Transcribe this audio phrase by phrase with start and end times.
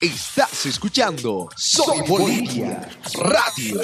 [0.00, 3.80] Estás escuchando Soy Bolivia Radio.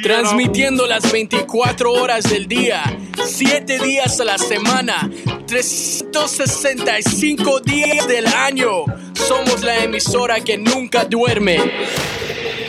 [0.00, 2.84] Transmitiendo las 24 horas del día,
[3.26, 5.10] 7 días a la semana,
[5.48, 8.84] 365 días del año.
[9.12, 11.58] Somos la emisora que nunca duerme.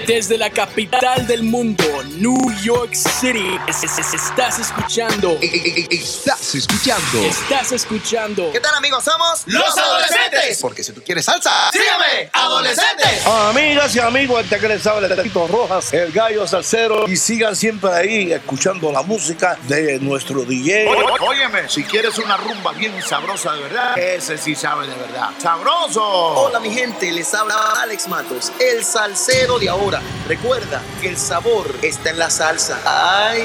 [0.07, 5.37] Desde la capital del mundo, New York City, estás escuchando.
[5.41, 7.19] E, e, e, estás escuchando.
[7.25, 8.51] Estás escuchando.
[8.53, 9.03] ¿Qué tal amigos?
[9.03, 10.59] Somos los adolescentes.
[10.61, 13.25] Porque si tú quieres salsa, sígueme, adolescentes.
[13.25, 17.05] Amigas y amigos, este que les habla Tito Rojas, el gallo salsero.
[17.07, 20.87] Y sigan siempre ahí escuchando la música de nuestro DJ.
[21.19, 25.31] óyeme, si quieres una rumba bien sabrosa de verdad, ese sí sabe de verdad.
[25.37, 26.01] ¡Sabroso!
[26.01, 30.01] Hola mi gente, les habla Alex Matos, el salsero de ahora.
[30.29, 32.79] Recuerda que el sabor está en la salsa.
[32.85, 33.43] ¡Ay!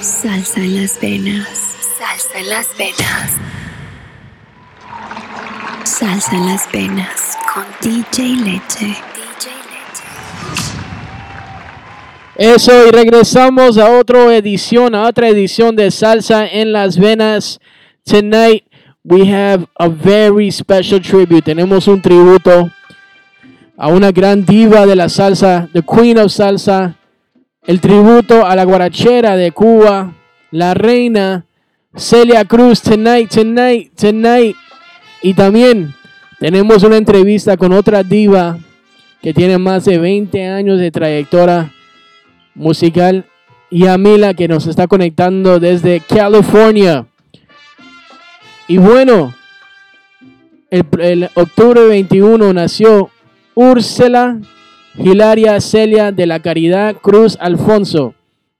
[0.00, 1.48] Salsa en las venas.
[1.98, 3.32] Salsa en las venas.
[5.84, 8.86] Salsa en las venas con DJ Leche.
[8.86, 10.04] DJ Leche.
[12.36, 17.58] Eso, y regresamos a otra edición, a otra edición de Salsa en las venas.
[18.04, 18.64] Tonight
[19.04, 21.42] we have a very special tribute.
[21.42, 22.70] Tenemos un tributo
[23.76, 26.94] a una gran diva de la salsa, the Queen of Salsa,
[27.66, 30.14] el tributo a la guarachera de Cuba,
[30.50, 31.46] la reina
[31.96, 34.56] Celia Cruz, tonight, tonight, tonight.
[35.22, 35.94] Y también
[36.38, 38.58] tenemos una entrevista con otra diva
[39.20, 41.72] que tiene más de 20 años de trayectoria
[42.54, 43.26] musical
[43.70, 43.84] y
[44.36, 47.06] que nos está conectando desde California.
[48.66, 49.34] Y bueno,
[50.70, 53.10] el, octubre 21 nació
[53.54, 54.38] Úrsula
[54.96, 58.14] Hilaria Celia de la Caridad Cruz Alfonso,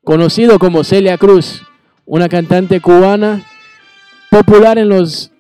[0.04, 1.62] conocido como Celia Cruz,
[2.06, 3.42] una cantante cubana
[4.30, 5.32] popular en los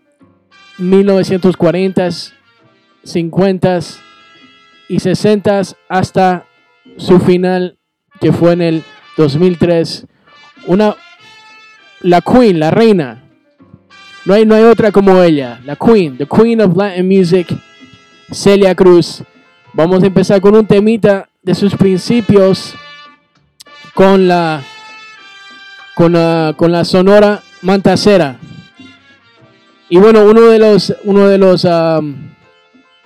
[0.78, 2.32] 1940s,
[3.04, 3.98] 50s
[4.88, 6.44] y 60s hasta
[6.96, 7.78] su final
[8.20, 8.84] que fue en el
[9.16, 10.06] 2003.
[10.66, 10.96] Una
[12.00, 13.24] la queen, la reina.
[14.24, 17.48] No hay, no hay otra como ella, la queen, the queen of Latin music,
[18.30, 19.22] Celia Cruz.
[19.72, 22.74] Vamos a empezar con un temita de sus principios
[23.94, 24.62] con la
[25.94, 28.38] con la, con la sonora Mantacera.
[29.88, 32.16] Y bueno, uno de los uno de los um,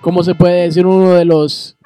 [0.01, 0.85] ¿cómo se puede decir?
[0.85, 1.77] Uno de los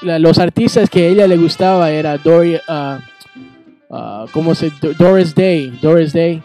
[0.00, 5.78] los artistas que a ella le gustaba era Dory, uh, uh, ¿cómo se Doris Day,
[5.82, 6.42] Doris Day,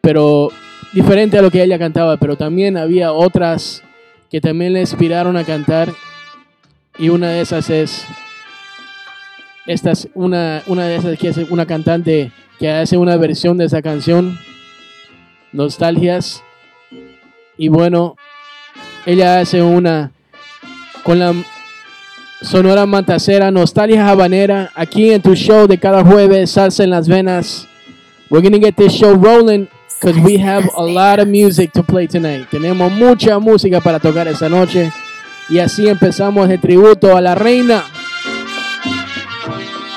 [0.00, 0.50] pero
[0.92, 3.84] diferente a lo que ella cantaba, pero también había otras
[4.30, 5.88] que también le inspiraron a cantar
[7.00, 8.04] y una de esas es
[9.66, 13.64] esta es una, una de esas que es una cantante que hace una versión de
[13.64, 14.38] esa canción
[15.52, 16.42] Nostalgias.
[17.56, 18.16] Y bueno
[19.06, 20.12] ella hace una
[21.02, 21.32] con la
[22.42, 27.66] sonora mantacera Nostalgia Habanera aquí en tu show de cada jueves Salsa en las venas.
[28.28, 29.68] We're gonna get this show rolling
[30.00, 32.46] because we have a lot of music to play tonight.
[32.50, 34.92] Tenemos mucha música para tocar esta noche
[35.50, 37.84] y así empezamos el tributo a la reina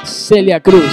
[0.03, 0.91] Celia Cruz.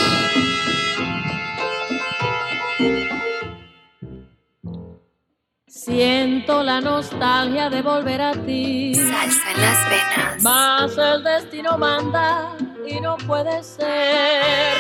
[5.67, 8.95] Siento la nostalgia de volver a ti.
[8.95, 10.43] Salsa en las venas.
[10.43, 12.53] Mas el destino manda
[12.87, 14.77] y no puede ser.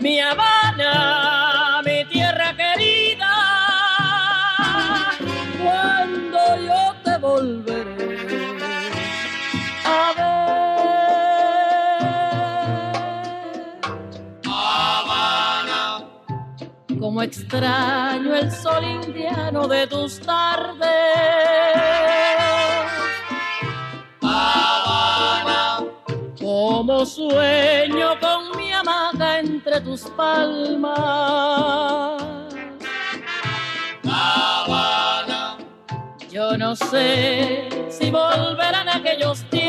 [0.00, 2.04] Mi Habana, mi
[17.26, 20.86] extraño el sol indiano de tus tardes.
[24.22, 25.84] Habana.
[26.40, 30.92] Como sueño con mi hamaca entre tus palmas.
[34.04, 35.58] Habana.
[36.30, 39.65] Yo no sé si volverán aquellos tiempos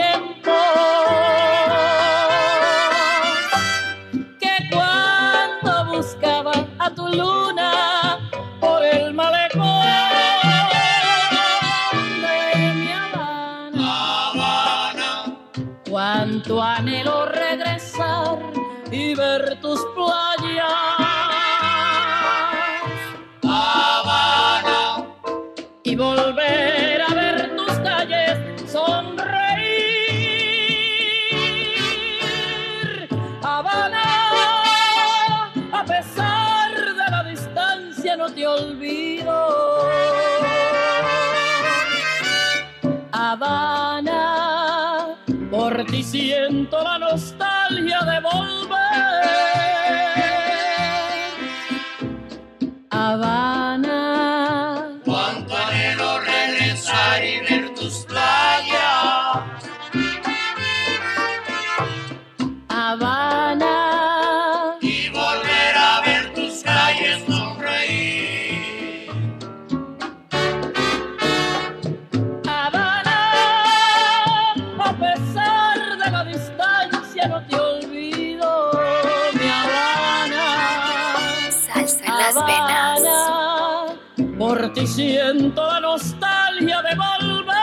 [82.34, 83.04] las venas.
[83.04, 87.56] Habana, por ti siento la nostalgia de volver.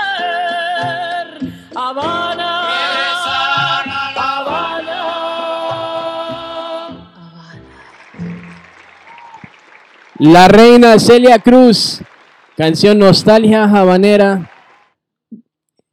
[1.77, 5.01] Habana, a La Habana,
[10.19, 12.01] La reina Celia Cruz,
[12.57, 14.51] canción Nostalgia Habanera,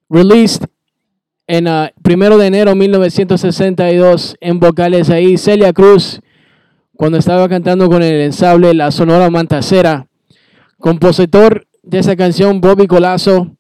[0.09, 0.67] released
[1.47, 5.37] en ah, primero de enero de 1962 en vocales ahí.
[5.37, 6.21] Celia Cruz,
[7.01, 10.05] cuando estaba cantando con el ensable La Sonora Mantacera,
[10.77, 13.55] compositor de esa canción Bobby Colazo.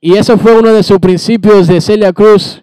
[0.00, 2.62] Y eso fue uno de sus principios de Celia Cruz.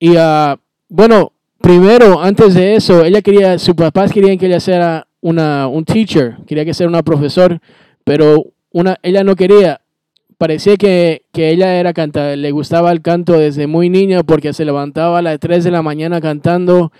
[0.00, 0.58] Y ah,
[0.88, 1.30] bueno,
[1.60, 6.38] primero, antes de eso, ella quería, sus papás querían que ella sea una, un teacher,
[6.44, 7.60] quería que sea una profesor,
[8.02, 9.80] pero una, ella no quería.
[10.38, 14.64] Parecía que, que ella era canta, le gustaba el canto desde muy niña porque se
[14.64, 16.90] levantaba a las 3 de la mañana cantando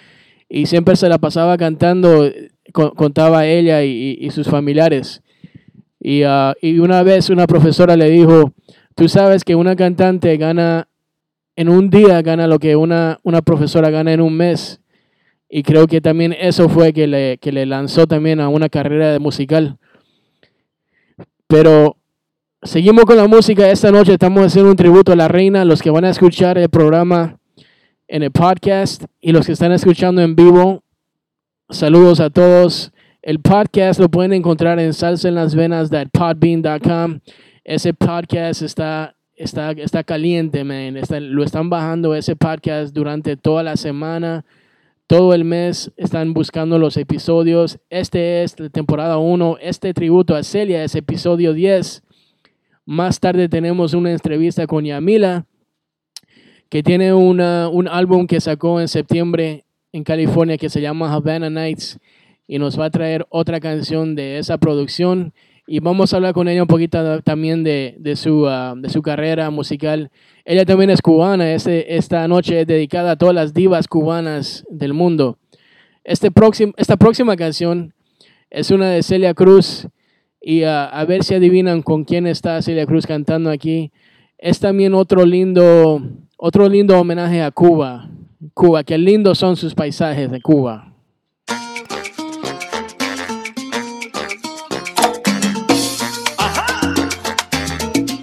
[0.51, 2.29] y siempre se la pasaba cantando,
[2.73, 5.23] co- contaba ella y, y sus familiares.
[6.01, 8.53] Y, ah, y una vez una profesora le dijo,
[8.97, 10.89] tú sabes que una cantante gana,
[11.57, 14.81] en un día gana lo que una, una profesora gana en un mes.
[15.49, 19.13] Y creo que también eso fue que le, que le lanzó también a una carrera
[19.13, 19.79] de musical.
[21.49, 21.97] Pero
[22.63, 23.69] seguimos con la música.
[23.69, 25.65] Esta noche estamos haciendo un tributo a la reina.
[25.65, 27.40] Los que van a escuchar el programa
[28.11, 30.83] en el podcast y los que están escuchando en vivo,
[31.69, 32.91] saludos a todos.
[33.23, 37.21] El podcast lo pueden encontrar en salsaenlasvenas.podbean.com.
[37.63, 40.97] Ese podcast está, está, está caliente, man.
[40.97, 44.45] Está- lo están bajando ese podcast durante toda la semana
[45.07, 47.81] todo el mes están buscando los episodios.
[47.91, 49.57] Este es la temporada 1.
[49.61, 52.05] Este tributo a Celia es episodio 10.
[52.87, 55.47] Más tarde tenemos una entrevista con Yamila,
[56.71, 61.51] que tiene una- un álbum que sacó en septiembre en California que se llama Havana
[61.51, 61.99] Nights
[62.47, 65.33] y nos va a traer otra canción de esa producción.
[65.67, 69.03] Y vamos a hablar con ella un poquito también de, de su, ah, de su
[69.03, 70.11] carrera musical.
[70.45, 71.53] Ella también es cubana.
[71.53, 75.39] Este, esta noche es dedicada a todas las divas cubanas del mundo.
[76.03, 77.95] Este próximo, esta próxima canción
[78.51, 79.87] es una de Celia Cruz.
[80.41, 83.93] Y ah, a ver si adivinan con quién está Celia Cruz cantando aquí.
[84.39, 86.03] Es también otro lindo,
[86.43, 88.09] otro lindo homenaje a Cuba.
[88.55, 90.87] Cuba, qué lindos son sus paisajes de Cuba.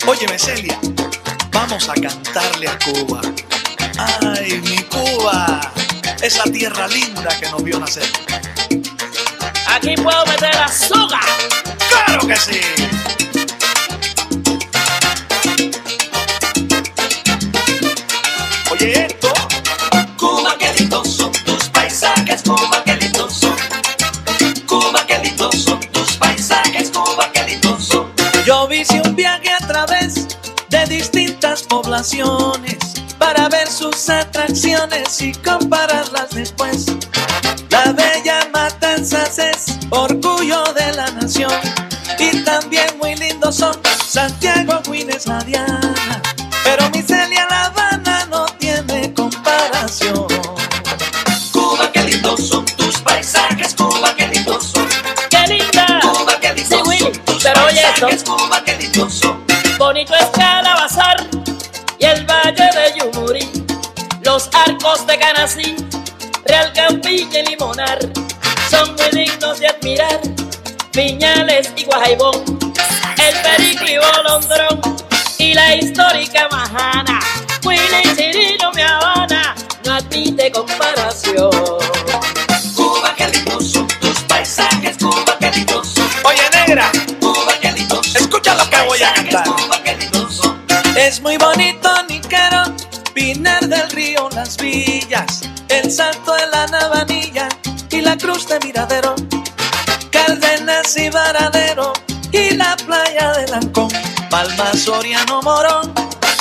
[0.07, 0.79] Óyeme, Celia,
[1.51, 3.21] vamos a cantarle a Cuba.
[3.99, 5.61] Ay, mi Cuba,
[6.23, 8.07] esa tierra linda que nos vio nacer.
[9.75, 11.21] Aquí puedo meter azúcar.
[11.89, 12.61] ¡Claro que sí!
[21.03, 23.41] Son tus paisajes, Cuba, qué lindos.
[24.65, 27.97] Cuba, qué lindos tus paisajes, Cuba, qué lindos
[28.47, 30.25] yo hice un viaje a través
[30.69, 32.77] de distintas poblaciones
[33.17, 36.85] para ver sus atracciones y compararlas después.
[37.69, 41.51] La bella Matanzas es orgullo de la nación
[42.19, 43.75] y también muy lindos son
[44.07, 45.86] Santiago, Guines, la.
[58.79, 59.43] Lindos son.
[59.77, 61.27] Bonito es Calabazar
[61.97, 63.49] y el Valle de Yumurí,
[64.21, 65.75] los arcos de Canasí,
[66.45, 67.99] Real Campilla y Limonar,
[68.69, 70.19] son muy dignos de admirar.
[70.91, 72.43] Piñales y Guajaibón,
[73.17, 74.81] el Perico y Bolondrón
[75.37, 77.19] y la histórica Majana.
[77.63, 81.51] Willy Cirilo, mi Habana, no admite comparación.
[90.95, 92.63] Es muy bonito Niquero,
[93.13, 97.47] Pinar del Río, las villas, el salto de la Navanilla
[97.89, 99.15] y la cruz de Miradero,
[100.11, 101.93] Cárdenas y Varadero
[102.31, 103.89] y la playa de Lancón,
[104.29, 105.93] Palma, Soriano, Morón,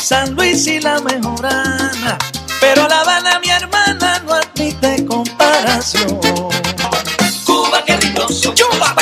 [0.03, 2.19] San Luis y la mejorana.
[2.61, 6.19] Pero La Habana, mi hermana, no admite comparación.
[7.45, 8.95] Cuba, qué lindo son Cuba,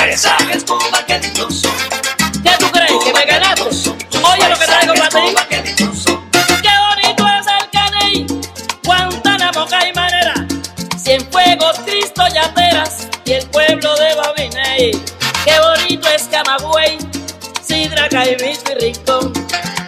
[5.15, 6.31] son.
[6.63, 8.27] Qué bonito es el Caney,
[8.85, 10.35] Guantánamo, Caimanera,
[10.99, 14.91] Cienfuegos, Cristo, Yateras y el pueblo de Babiney.
[15.45, 16.99] Qué bonito es Camagüey,
[17.63, 19.33] Sidra, Caimito y Rincón.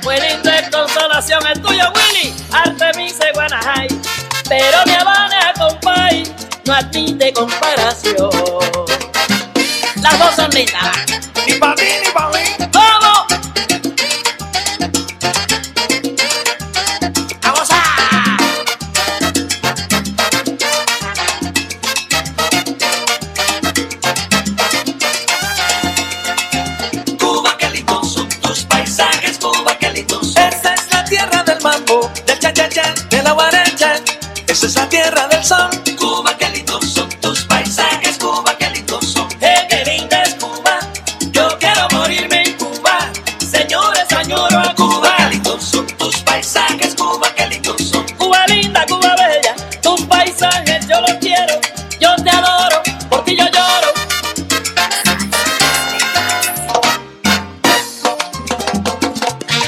[0.04, 3.88] Muy lindo es Consolación, el tuyo Willy, Artemisa y Guanajay.
[4.48, 6.22] Pero mi Habana, compay,
[6.66, 8.30] no admite comparación.
[9.96, 10.96] Las dos son lindas.
[11.46, 12.25] Ni pa' mí, ni pa'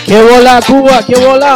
[0.09, 1.05] ¡Qué bola, Cuba!
[1.07, 1.55] ¡Qué bola!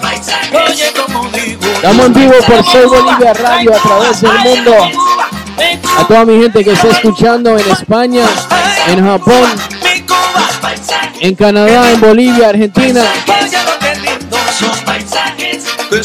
[0.00, 1.66] Paisajes, Oye, como digo.
[1.74, 4.72] Estamos en vivo por Soy Bolivia Radio a través del mundo.
[5.98, 8.24] A toda mi gente que está escuchando en España,
[8.86, 9.48] en Japón,
[11.20, 13.02] en Canadá, en Bolivia, Argentina.
[13.26, 13.32] Qué
[14.58, 15.96] tus paisajes, qué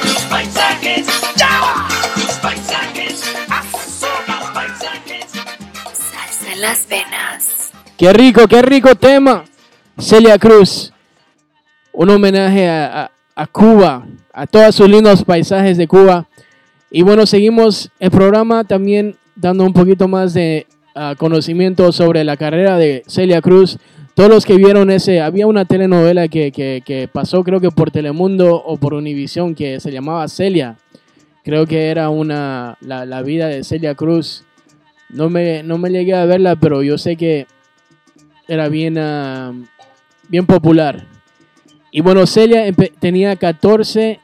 [0.00, 1.27] tus paisajes,
[6.60, 7.70] las venas.
[7.96, 9.44] Qué rico, qué rico tema.
[9.98, 10.92] Celia Cruz.
[11.92, 16.26] Un homenaje a, a- Cuba, a todos sus lindos paisajes de Cuba.
[16.90, 22.36] Y bueno, seguimos el programa también dando un poquito más de ah, conocimiento sobre la
[22.36, 23.78] carrera de Celia Cruz.
[24.14, 28.56] Todos los que vieron ese, había una telenovela que, que- pasó creo que por Telemundo
[28.56, 30.76] o por Univisión que se llamaba Celia.
[31.44, 34.44] Creo que era una, la vida de Celia Cruz.
[35.08, 37.46] No me, no me llegué a verla, pero yo sé que
[38.46, 39.52] era bien, ah,
[40.28, 41.06] bien popular.
[41.90, 44.20] Y bueno, Celia tenía 14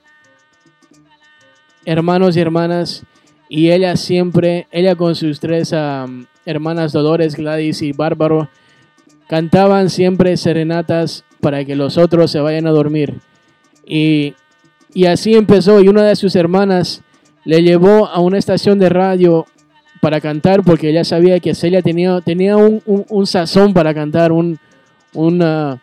[1.86, 3.04] hermanos y hermanas
[3.48, 6.06] y ella siempre, ella con sus tres ah,
[6.44, 8.48] hermanas Dolores, Gladys y Bárbaro,
[9.28, 13.20] cantaban siempre serenatas para que los otros se vayan a dormir.
[13.86, 14.34] Y,
[14.92, 17.02] y así empezó y una de sus hermanas
[17.44, 19.46] le llevó a una estación de radio
[20.04, 24.58] para cantar porque ella sabía que Celia tenía, tenía un, un- sazón para cantar, un,
[25.14, 25.80] una-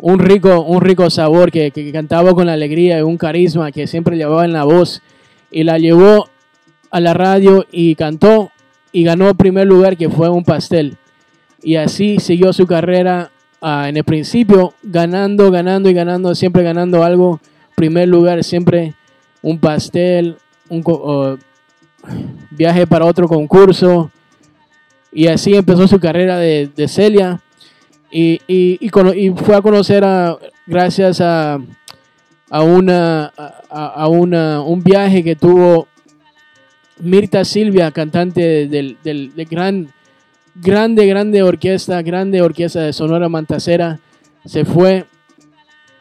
[0.00, 4.16] un, rico, un rico sabor que, que cantaba con alegría y un carisma que siempre
[4.16, 5.02] llevaba en la voz.
[5.52, 6.28] Y la llevó
[6.90, 8.50] a la radio y cantó
[8.90, 10.96] y ganó primer lugar que fue un pastel.
[11.62, 13.30] Y así siguió su carrera
[13.60, 17.40] ah, en el principio ganando, ganando y ganando, siempre ganando algo,
[17.76, 18.94] primer lugar siempre
[19.42, 21.36] un pastel, un oh,
[22.50, 24.10] viaje para otro concurso.
[25.12, 27.40] Y así empezó su carrera de, Celia.
[28.10, 28.78] Y, y-
[29.34, 30.04] fue a conocer
[30.66, 31.58] gracias a,
[32.50, 33.32] a, una,
[33.70, 35.88] a, una, un viaje que tuvo
[36.98, 39.88] Mirta Silvia, cantante del, del, de gran,
[40.54, 43.98] grande, grande orquesta, grande orquesta de Sonora Mantacera,
[44.44, 45.04] se fue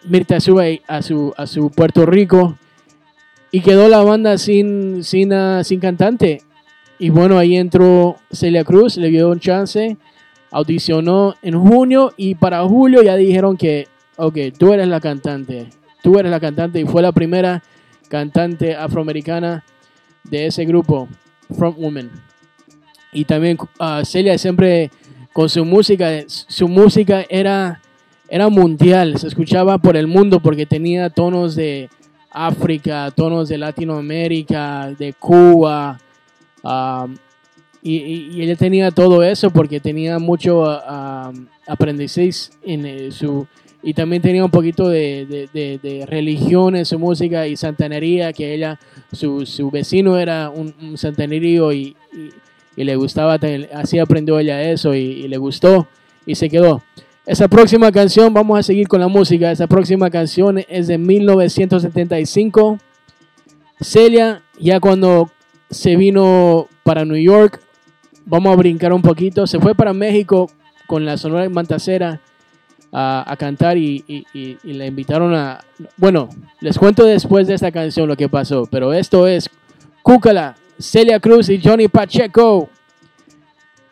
[0.04, 2.58] Mirta Silvia a su, a su Puerto Rico
[3.56, 6.42] y quedó la banda sin, sin, ah, sin cantante.
[7.00, 9.96] Y bueno, ahí entró Celia Cruz, le dio un chance,
[10.52, 15.70] audicionó en junio y para julio ya dijeron que, ok, tú eres la cantante,
[16.04, 17.64] tú eres la cantante y fue la primera
[18.10, 19.64] cantante afroamericana
[20.26, 21.08] de ese grupo,
[21.58, 22.12] Front Woman.
[23.14, 24.92] Y también ah, Celia siempre
[25.32, 27.80] con su música, su música era,
[28.28, 31.90] era mundial, se escuchaba por el mundo porque tenía tonos de
[32.36, 35.98] África, tonos de Latinoamérica, de Cuba.
[36.64, 37.16] um,
[37.82, 43.48] y, ella tenía todo eso porque tenía mucho um, aprendizaje en eh, su...
[43.82, 48.80] Y también tenía un poquito de, religión en su música y santanería, que ella,
[49.12, 51.96] su, su vecino era un, un santanerío y,
[52.76, 53.40] le gustaba,
[53.74, 55.88] así aprendió ella eso y le gustó
[56.26, 56.82] y se quedó.
[57.26, 59.52] Esa próxima canción, vamos a seguir con la música.
[59.52, 62.78] Esa próxima canción es de 1975.
[63.82, 65.30] Celia, ya cuando
[65.70, 67.60] se vino para New York,
[68.26, 69.48] vamos a brincar un poquito.
[69.48, 70.50] Se fue para México
[70.86, 72.22] con la Sonora Mantacera
[72.92, 75.62] a, a cantar y, y- la invitaron a...
[75.98, 76.30] Bueno,
[76.62, 79.50] les cuento después de esta canción lo que pasó, pero esto es
[80.04, 82.70] Cúcala, Celia Cruz y Johnny Pacheco.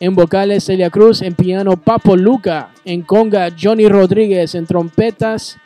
[0.03, 1.21] En vocales, Celia Cruz.
[1.21, 2.71] En piano, Papo Luca.
[2.83, 4.53] En conga, Johnny Rodríguez.
[4.53, 5.57] En trompetas,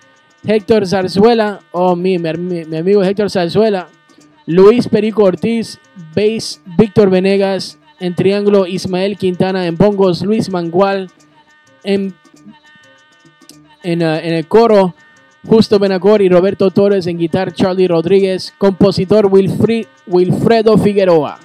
[0.46, 1.60] Héctor Zarzuela.
[1.72, 3.88] Oh, mi, mi, mi amigo Héctor Zarzuela.
[4.46, 5.79] Luis Perico Ortiz.
[6.15, 7.79] Bass, Víctor Venegas.
[8.00, 9.65] En triángulo, Ismael Quintana.
[9.65, 11.10] En bongos, Luis Mangual.
[11.84, 12.13] En,
[13.82, 14.94] en, en el coro,
[15.48, 17.08] Justo Benacor y Roberto Torres.
[17.08, 18.53] En guitarra, Charlie Rodríguez.
[18.60, 21.39] Compositor, Wilfri- Wilfredo Figueroa.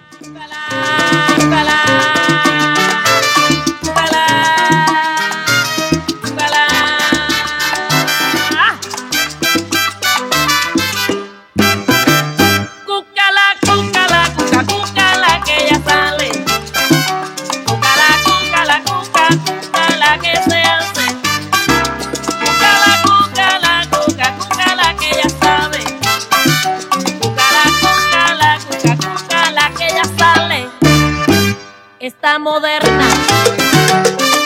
[32.02, 33.08] Está moderna,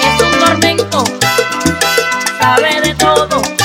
[0.04, 1.04] es un tormento,
[2.38, 3.55] sabe de todo.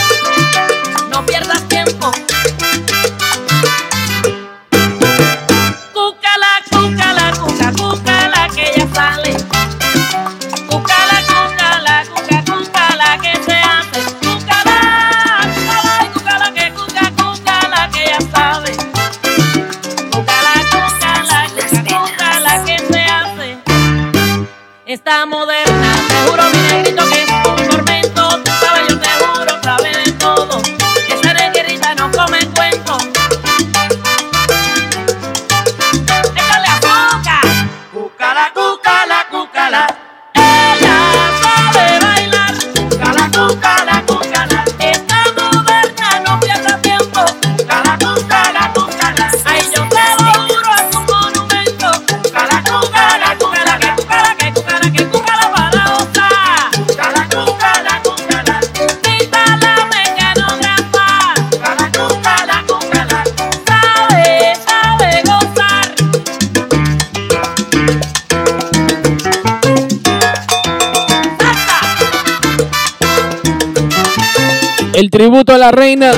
[75.21, 76.13] Tributo a la reina.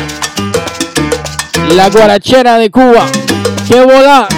[1.76, 3.06] La guarachera de Cuba.
[3.68, 4.30] ¡Qué bola!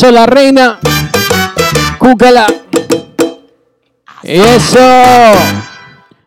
[0.00, 0.80] Eso, la reina.
[1.98, 2.46] Cúcala.
[4.22, 4.78] Eso.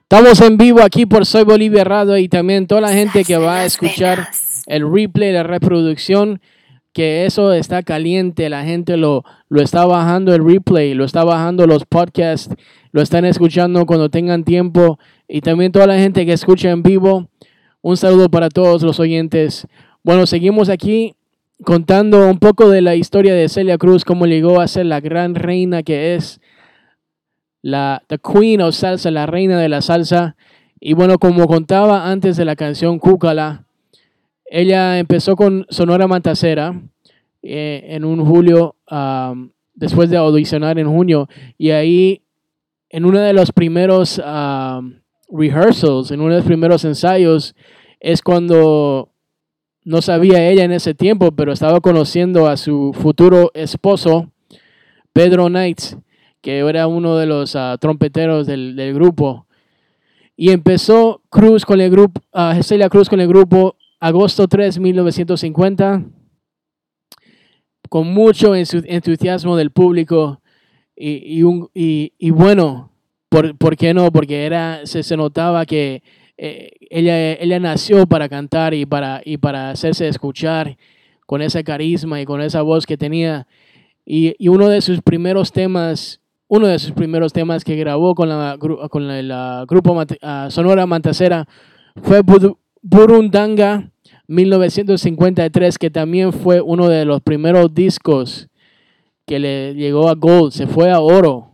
[0.04, 3.56] Estamos en vivo aquí por Soy Bolivia Radio y también toda la gente que va
[3.56, 4.28] a escuchar
[4.68, 6.40] el replay, la reproducción,
[6.94, 11.66] que eso está caliente, la gente lo, lo está bajando el replay, lo está bajando
[11.66, 12.54] los podcasts,
[12.92, 17.28] lo están escuchando cuando tengan tiempo y también toda la gente que escucha en vivo.
[17.82, 19.66] Un saludo para todos los oyentes.
[20.04, 21.16] Bueno, seguimos aquí
[21.64, 25.36] contando un poco de la historia de Celia Cruz, cómo llegó a ser la gran
[25.36, 26.40] reina que es
[27.62, 30.36] la the Queen of Salsa, la reina de la salsa.
[30.80, 33.66] Y bueno, como contaba antes de la canción Cúcala,
[34.46, 36.80] ella empezó con Sonora Mantacera
[37.42, 38.76] eh, en un julio,
[39.74, 42.22] después de audicionar en junio, y ahí
[42.90, 44.22] en uno de los primeros
[45.30, 47.56] rehearsals, en uno de los primeros ensayos,
[48.00, 49.13] es cuando
[49.86, 54.32] no sabía ella en ese tiempo, pero estaba conociendo a su futuro esposo,
[55.12, 55.82] Pedro Knight,
[56.42, 59.46] que era uno de los ah, trompeteros del, grupo.
[60.36, 66.04] Y empezó Cruz con el grupo, uh, Celia Cruz con el grupo agosto 3, 1950,
[67.90, 70.42] con mucho entusiasmo del público
[70.96, 71.42] y,
[71.74, 72.92] y bueno,
[73.30, 74.12] ¿por, ¿por, qué no?
[74.12, 76.02] Porque era, se, se notaba que
[76.38, 80.78] eh, ella, ella nació para cantar y para, y para hacerse escuchar
[81.26, 83.48] con ese carisma y con esa voz que tenía.
[84.06, 88.30] Y, y uno de sus primeros temas, uno de sus primeros temas que grabó con
[88.30, 91.48] la, con la, la grupo uh, Sonora Mantacera
[92.02, 92.22] fue
[92.82, 93.92] Burundanga
[94.28, 98.50] 1953, que también fue uno de los primeros discos
[99.26, 101.53] que le llegó a Gold, se fue a oro.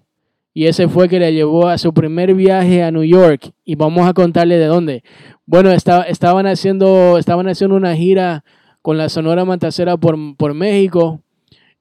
[0.59, 3.53] Y ese fue que le llevó a su primer viaje a New York.
[3.63, 5.03] Y vamos a contarle de dónde.
[5.45, 8.43] Bueno, estaba, estaban, haciendo, estaban haciendo una gira
[8.81, 11.21] con la Sonora Mantacera por, por México.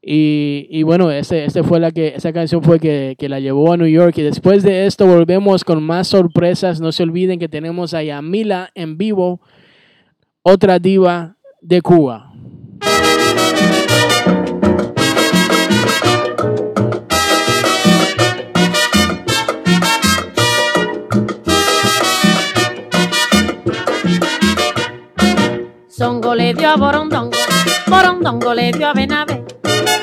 [0.00, 3.72] Y, y, bueno, ese, ese fue la que, esa canción fue que, que, la llevó
[3.72, 4.16] a New York.
[4.18, 6.80] Y después de esto volvemos con más sorpresas.
[6.80, 9.40] No se olviden que tenemos a Yamila en vivo,
[10.44, 12.32] otra diva de Cuba.
[26.38, 27.36] Le dio a Borondongo,
[27.88, 29.44] Borondongo le dio a Benavé.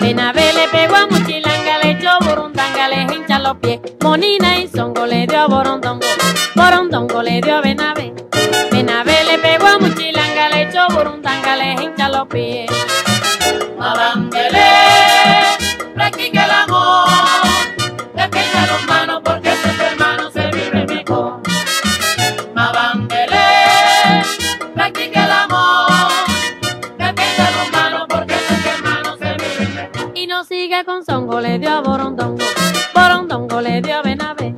[0.01, 3.79] Benavé le pegó a Muchilanga, le echó Burundanga, le hincha los pies.
[4.01, 6.05] Monina y Songo le dio a Borondongo,
[6.53, 8.13] Borondongo le dio a Benavé.
[8.69, 12.69] Benavé le pegó a Muchilanga, le echó Burundanga, le hincha los pies.
[13.79, 14.67] Mabambele,
[15.93, 17.07] practica el amor,
[30.83, 32.43] Con Songo, le dio a Borondongo,
[32.93, 34.53] Borondongo le dio a Benavé.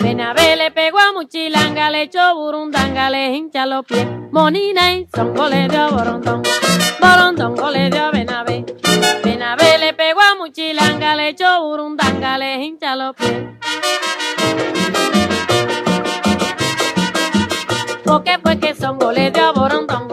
[0.00, 4.06] Benavé le pegó a Muchilanga, le echó Burundanga, le hincha los pies.
[4.32, 6.50] Monina y Songo le dio a Borondongo,
[6.98, 8.64] Borondongo le dio a Benavé.
[9.22, 13.44] Benavé le pegó a Muchilanga, le echó Burundanga, le hincha los pies.
[18.04, 20.09] Porque fue que Songo le dio a Borondongo,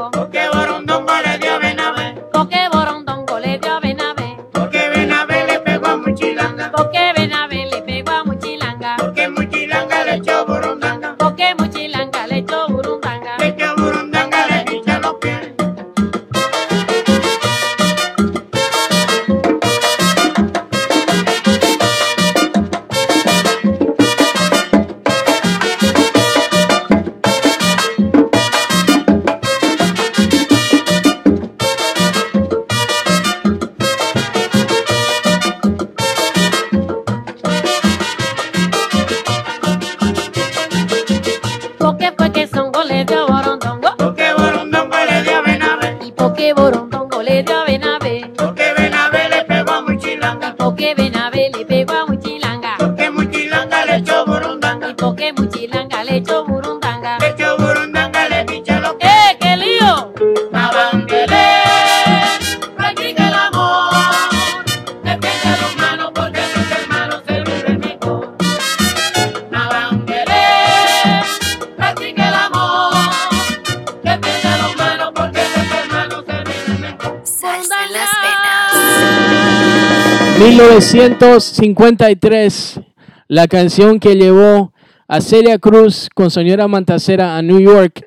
[80.39, 82.79] 1953,
[83.27, 84.71] la canción que llevó
[85.07, 88.05] a Celia Cruz con señora Mantacera a New York,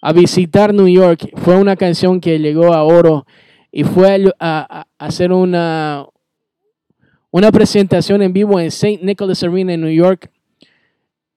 [0.00, 3.26] a visitar New York, fue una canción que llegó a oro
[3.70, 6.06] y fue a, hacer una,
[7.30, 9.00] una presentación en vivo en St.
[9.02, 10.30] Nicholas Arena en New York.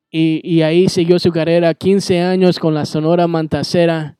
[0.09, 4.15] Y, y ahí siguió su carrera 15 años con la Sonora Mantacera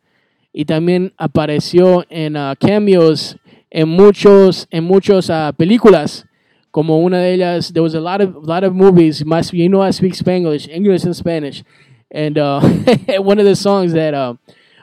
[0.52, 3.38] y también apareció en uh, cameos
[3.70, 6.26] en muchos en muchas uh, películas
[6.72, 9.92] como una de ellas there was a lot of lot of movies you know I
[9.92, 11.64] speak Spanish English and Spanish
[12.12, 12.60] and uh,
[13.20, 14.36] one of the songs that uh,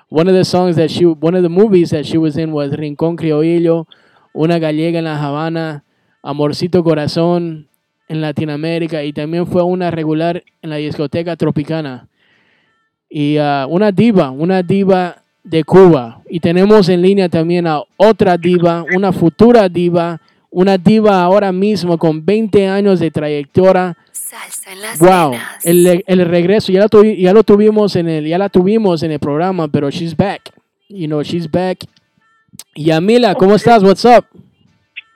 [0.08, 2.72] one of the songs that she one of the movies that she was in was
[2.72, 3.86] Rincón Criollo
[4.32, 5.84] una gallega en la Habana
[6.22, 7.68] Amorcito Corazón
[8.08, 12.08] en Latinoamérica y también fue una regular en la discoteca Tropicana.
[13.08, 16.20] Y uh, una diva una diva de Cuba.
[16.28, 21.96] Y tenemos en línea también a otra diva, una futura diva, una diva ahora mismo
[21.98, 23.96] con 20 años de trayectoria.
[24.12, 25.32] Salsa en las Wow,
[25.64, 29.12] el, el regreso, ya, la tuvi- ya lo tuvimos en el, ya la tuvimos en
[29.12, 30.50] el programa, pero she's back.
[30.88, 31.78] You know, she's back.
[32.74, 33.82] Yamila, ¿cómo estás?
[33.82, 34.24] What's up?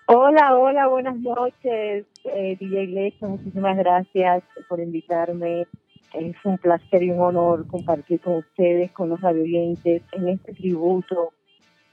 [0.06, 5.66] Hola, hola, buenas noches, eh, DJ Lecho, muchísimas gracias por invitarme.
[6.14, 11.33] Es un placer y un honor compartir con ustedes, con los radioyentes, en este tributo,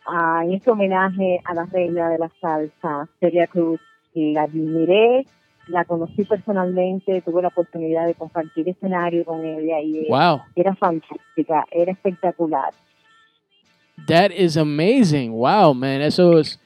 [0.07, 3.79] a, en este homenaje a la reina de la salsa, Celia Cruz.
[4.13, 5.25] La admiré,
[5.67, 10.41] la conocí personalmente, tuve la oportunidad de compartir escenario con ella y Wow.
[10.55, 12.73] era fantástica, era espectacular.
[14.07, 15.33] That is amazing.
[15.33, 16.01] Wow, man.
[16.01, 16.59] Eso es.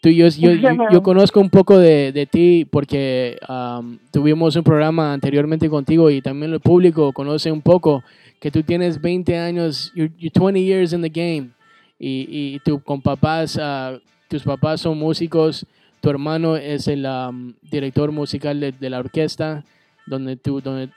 [0.00, 4.62] Tú, yo, yo, yo, yo conozco un poco de, de ti porque um, tuvimos un
[4.62, 8.02] programa anteriormente contigo y también el público conoce un poco
[8.40, 11.50] que tú tienes 20 años, you're, you're 20 years in the game
[11.98, 15.66] y, y tú con papás, ah, tus papás son músicos,
[16.00, 19.64] tu hermano es el um, director musical de, de la orquesta
[20.06, 20.88] donde tú, donde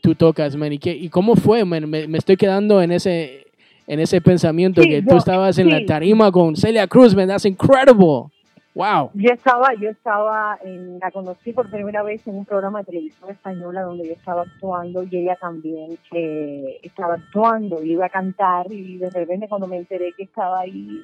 [0.00, 0.72] tú- tocas, man.
[0.72, 1.90] ¿Y, qué- y cómo fue, man?
[1.90, 3.48] Me, me estoy quedando en ese,
[3.86, 5.84] en ese pensamiento Sí, que tú estabas en la sí.
[5.84, 7.28] tarima con Celia Cruz, man.
[7.28, 8.30] That's incredible.
[8.76, 9.10] Wow.
[9.14, 13.30] Yo estaba, yo estaba, en, la conocí por primera vez en un programa de televisión
[13.30, 18.70] española donde yo estaba actuando y ella también eh, estaba actuando y iba a cantar
[18.70, 21.00] y de repente cuando me enteré que estaba ahí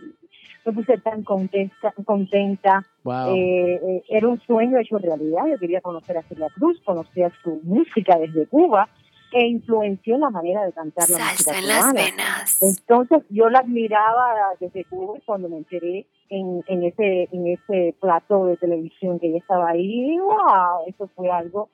[0.67, 2.85] me puse tan contenta, contenta.
[3.05, 3.35] Wow.
[3.35, 5.47] Eh, eh, era un sueño hecho realidad.
[5.51, 8.87] Yo quería conocer a Celia Cruz, conocía su música desde Cuba
[9.33, 12.03] e influenció la manera de cantar la música Salsa en las cubana.
[12.03, 12.63] venas.
[12.63, 17.95] Entonces yo la admiraba desde Cuba y cuando me enteré en, en ese en ese
[18.01, 21.69] plato de televisión que ella estaba ahí, wow, eso fue algo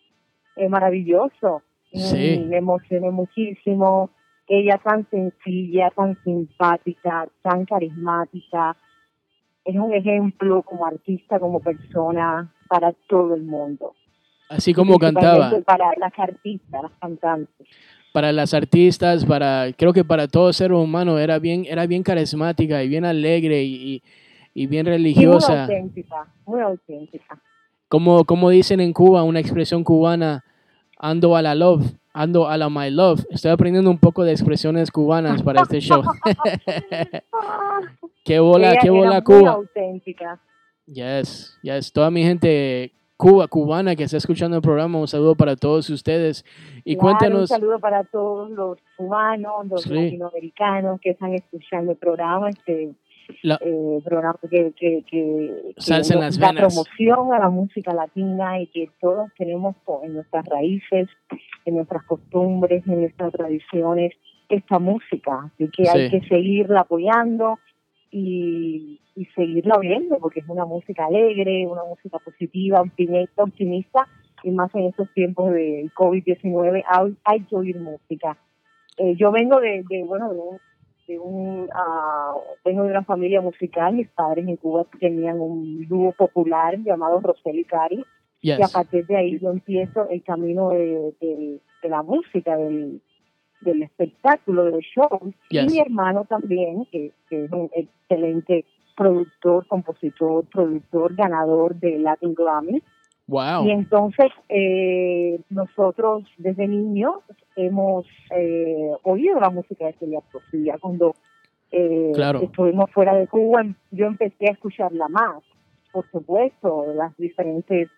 [0.56, 1.62] eh, maravilloso.
[1.92, 2.44] Sí.
[2.48, 4.10] Me emocioné muchísimo.
[4.46, 8.76] Ella tan sencilla, tan simpática, tan carismática.
[9.64, 13.94] Es un ejemplo como artista, como persona para todo el mundo.
[14.48, 15.50] Así como cantaba.
[15.64, 17.66] Para las artistas, las cantantes.
[18.12, 22.82] Para las artistas, para creo que para todo ser humano era bien, era bien carismática
[22.82, 24.02] y bien alegre y,
[24.54, 25.62] y- bien Y muy religiosa.
[25.64, 27.40] auténtica, muy auténtica.
[27.88, 30.44] Como, como dicen en Cuba, una expresión cubana,
[30.98, 33.24] ando a la love, ando a la my love.
[33.30, 36.02] Estoy aprendiendo un poco de expresiones cubanas para este show.
[38.24, 39.50] qué bola, Ella qué bola muy Cuba.
[39.52, 40.40] auténtica.
[40.86, 41.92] Yes, yes.
[41.92, 46.44] Toda mi gente Cuba, cubana que está escuchando el programa, un saludo para todos ustedes.
[46.84, 49.90] Y Claro, cuéntanos, Un saludo para todos los cubanos, los Sí.
[49.92, 52.94] latinoamericanos que están escuchando el programa, este
[53.42, 56.54] La- eh, programa que, que, que, en las venas.
[56.74, 61.08] promoción a la música latina y que todos tenemos en nuestras raíces,
[61.64, 64.12] en nuestras costumbres, en nuestras tradiciones,
[64.48, 65.50] esta música.
[65.52, 67.58] Así que hay que seguirla apoyando
[68.12, 74.06] y, y seguirla oyendo porque es una música alegre, una música positiva, optimista, optimista
[74.44, 78.36] y más en estos tiempos de COVID-19 hay, hay que oír música.
[78.96, 80.58] Eh, yo vengo de, de, bueno, de un,
[81.08, 82.32] de un ah,
[82.64, 87.58] vengo de una familia musical, mis padres en Cuba tenían un dúo popular llamado Rosel
[87.58, 88.04] y Cari
[88.40, 88.60] Yes.
[88.60, 93.00] y a partir de ahí yo empiezo el camino de, de- de la música, del,
[93.62, 95.32] del espectáculo, del show.
[95.50, 95.64] Yes.
[95.64, 98.64] Y mi hermano también, que, que es un excelente
[98.98, 102.82] productor, compositor, productor, ganador de Latin Grammy.
[103.28, 103.64] wow.
[103.64, 107.14] Y entonces eh, nosotros desde niños
[107.56, 110.42] hemos eh, oído la música de Celia Cruz.
[110.52, 111.14] Y ya cuando
[111.70, 112.40] eh, Claro.
[112.40, 115.42] estuvimos fuera de Cuba, yo empecé a escucharla más,
[115.92, 117.88] por supuesto, las diferentes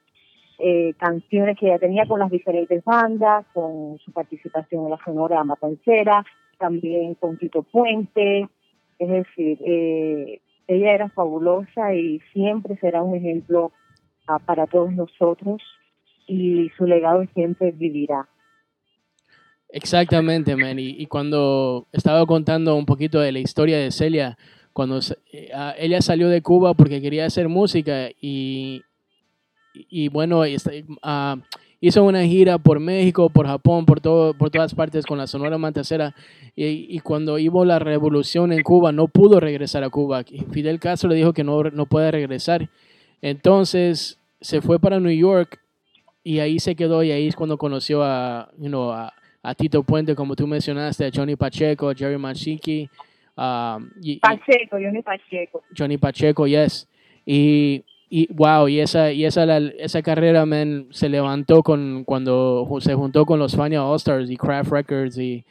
[0.58, 5.42] eh, canciones que ella tenía con las diferentes bandas, con su participación en la Sonora
[5.44, 6.24] Matancera,
[6.58, 8.46] también con Tito Puente,
[8.98, 13.72] es decir, eh, ella era fabulosa y siempre será un ejemplo
[14.28, 15.60] ah, para todos nosotros
[16.28, 18.28] y su legado siempre vivirá.
[19.68, 20.78] Exactamente, man.
[20.78, 24.38] Y, y cuando estaba contando un poquito de la historia de Celia,
[24.72, 25.00] cuando
[25.32, 28.82] eh, ah, ella salió de Cuba porque quería hacer música y,
[29.74, 31.36] y bueno, este, ah,
[31.80, 35.56] hizo una gira por México, por Japón, por, todo, por todas partes con la Sonora
[35.58, 36.14] Mantacera.
[36.54, 40.22] Y, y cuando hubo la revolución en Cuba, no pudo regresar a Cuba.
[40.30, 42.68] Y Fidel Castro le dijo que no, no puede regresar.
[43.22, 45.58] Entonces se fue para New York
[46.24, 49.12] y ahí se quedó y ahí es cuando conoció a, you know, a,
[49.42, 52.88] a Tito Puente, como tú mencionaste, a Johnny Pacheco, a Jerry Machiki.
[53.36, 55.62] um, y- Pacheco, Johnny Pacheco.
[55.76, 56.88] Johnny Pacheco, yes.
[57.24, 62.66] Y, y wow, y esa, y esa, la- esa carrera, man, se levantó con cuando
[62.80, 65.44] se juntó con los Fania All Stars y Craft Records y,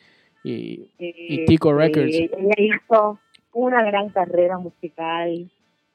[0.43, 2.13] y, y Tico Records.
[2.13, 3.19] Eh, ella hizo
[3.53, 5.49] una gran carrera musical.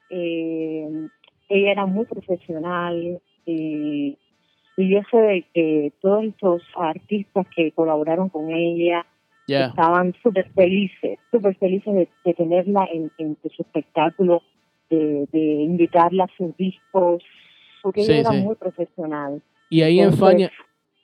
[0.09, 1.07] eh,
[1.49, 3.21] ella era muy profesional.
[3.45, 4.15] eh,
[4.77, 9.05] y yo sé de que todos estos artistas que colaboraron con ella
[9.47, 9.67] Yeah.
[9.67, 14.41] estaban súper felices, súper felices de, de tenerla en, en su espectáculo,
[14.89, 17.23] de, de a sus discos,
[17.81, 18.37] porque Sí, ella era sí.
[18.37, 19.41] muy profesional.
[19.69, 20.51] Y ahí en Fania,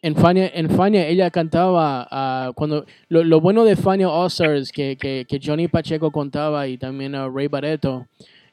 [0.02, 4.72] en Fania, en Fania ella cantaba ah, cuando lo, lo bueno de Fania All Stars
[4.72, 8.08] que, que, que Johnny Pacheco contaba y también a Ray Barreto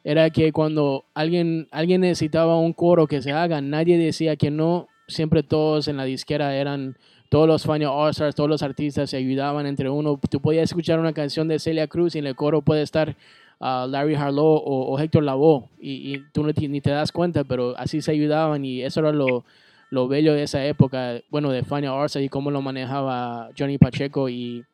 [0.04, 4.88] era que cuando alguien alguien necesitaba un coro que se haga, nadie decía que no,
[5.06, 6.96] siempre todos en la disquera eran
[7.28, 10.18] todos los Fania All Stars, todos los artistas se ayudaban entre uno.
[10.30, 13.16] Tú podías escuchar una canción de Celia Cruz y en el coro puede estar
[13.60, 17.76] ah, Larry Harlow o, o Héctor Lavoe y, y tú ni te das cuenta, pero
[17.76, 19.44] así se ayudaban y eso era lo,
[19.90, 24.28] lo bello de esa época, bueno, de Fania Arts y cómo lo manejaba Johnny Pacheco
[24.28, 24.64] y,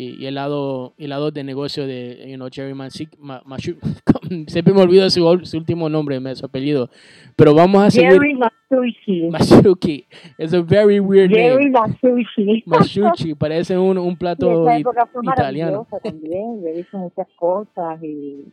[0.00, 3.78] y, y el lado el lado de negocio de you know, Jerry Mansi- Ma- Mashu-
[4.46, 6.88] siempre me olvido su, su último nombre, su apellido,
[7.34, 8.12] pero vamos a seguir.
[8.12, 9.22] Jerry Masucci.
[9.30, 10.04] Masucci,
[10.38, 11.88] es a very weird Jerry name.
[12.02, 12.62] Masucci.
[12.66, 15.86] Masucci, parece un, un Y plato i- época fue italiano.
[16.02, 16.62] también.
[16.92, 18.44] Yo muchas cosas y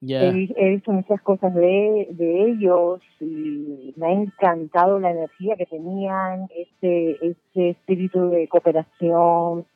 [0.00, 0.28] Yeah.
[0.30, 6.46] he visto muchas cosas de, de ellos y me ha encantado la energía que tenían,
[6.56, 9.66] este, este espíritu de cooperación,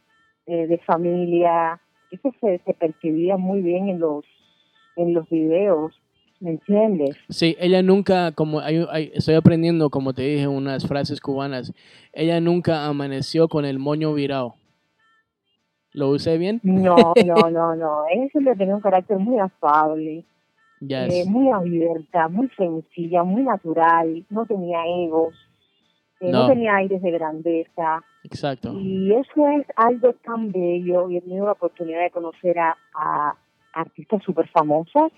[0.47, 1.81] eh, de familia.
[2.11, 4.25] Eso se, se percibía muy bien en los,
[4.97, 5.99] en los videos,
[6.41, 7.17] ¿me entiendes?
[7.31, 11.73] Sí, ella nunca, como hay- hay- estoy aprendiendo, como te dije, unas frases cubanas.
[12.13, 14.55] Ella nunca amaneció con el moño virado.
[15.93, 16.61] ¿Lo usé bien?
[16.63, 18.05] No, no, no, no.
[18.11, 20.25] Ella siempre tenía un carácter muy afable.
[20.81, 21.15] Yes.
[21.15, 25.33] eh, muy abierta, muy sencilla, muy natural, no tenía egos,
[26.31, 26.43] no.
[26.43, 26.49] No.
[26.49, 28.03] tenía aires de grandeza.
[28.25, 28.73] Exacto.
[28.79, 33.35] Y eso es algo tan bello y he tenido la oportunidad de conocer a, a
[33.73, 35.11] artistas súper famosas.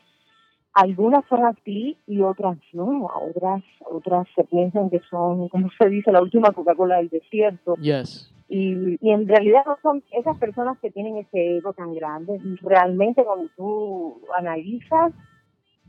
[0.72, 3.06] Algunas son así y otras no.
[3.06, 7.76] Otras otras se piensan que son, como se dice, la última Coca-Cola del desierto.
[7.76, 8.30] Yes.
[8.48, 12.40] Y, y en realidad no son esas personas que tienen ese ego tan grande.
[12.62, 15.12] Realmente cuando tú analizas,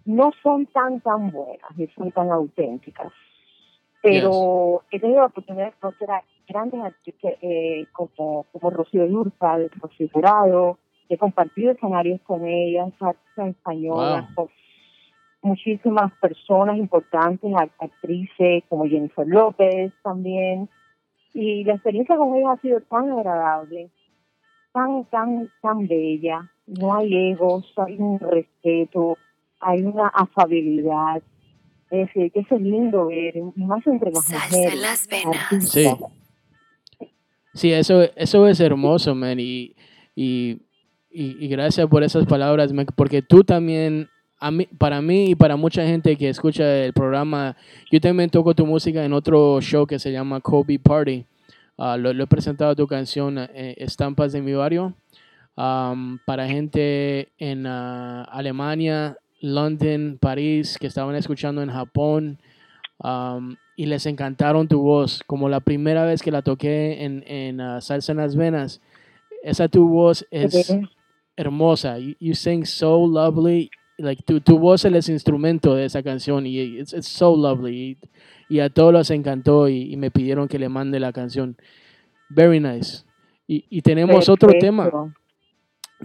[0.05, 3.11] no son tan, tan buenas y son tan auténticas.
[4.11, 9.57] Pero he tenido la oportunidad de conocer a grandes artistas eh, como, como Rocío Durza,
[9.57, 10.77] de Rocío Jurado,
[11.09, 14.49] he compartido escenarios con ellas, artistas españolas, con
[15.41, 20.67] muchísimas personas importantes, act- actrices como Jennifer López también.
[21.33, 23.89] Y la experiencia con ellas ha sido tan agradable,
[24.71, 26.49] tan, tan, tan bella.
[26.65, 29.17] No hay egos, hay un respeto,
[29.59, 31.21] hay una afabilidad.
[31.91, 34.81] Es decir, que eso es lindo ver, y más entre las mujeres.
[34.81, 35.69] las venas.
[35.71, 35.87] Sí.
[37.53, 39.39] Sí, eso, eso es hermoso, man.
[39.39, 39.75] Y,
[40.15, 40.61] y,
[41.09, 45.35] y, y gracias por esas palabras, man, porque tú también, a mí, para mí y
[45.35, 47.55] para mucha gente que escucha el programa,
[47.91, 51.25] yo también toco tu música en otro show que se llama Kobe Party.
[51.77, 54.93] Ah, lo, lo he presentado tu canción eh, Estampas de mi barrio
[55.57, 59.17] um, para gente en ah, Alemania,
[59.53, 62.39] London, París, que estaban escuchando en Japón
[63.03, 65.21] um, y les encantaron tu voz.
[65.27, 68.81] Como la primera vez que la toqué en, en ah, Salsa en las Venas,
[69.43, 70.75] esa tu voz es
[71.37, 71.99] hermosa.
[71.99, 73.69] You, you sing so lovely.
[73.97, 77.97] Like, tu, tu voz es el instrumento de esa canción y it's, it's so lovely.
[78.49, 81.57] Y, y a todos les encantó y, y me pidieron que le mande la canción.
[82.29, 83.03] Very nice.
[83.47, 84.89] Y, y tenemos otro tema.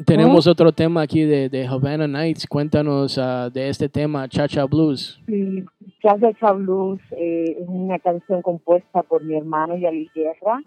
[0.07, 2.47] Tenemos otro tema aquí de, de Havana Nights.
[2.47, 5.21] Cuéntanos ah, de este tema, Cha Cha Blues.
[5.27, 5.65] Sí,
[6.03, 10.63] de Cha Blues eh, es una canción compuesta por mi hermano Yali Guerra.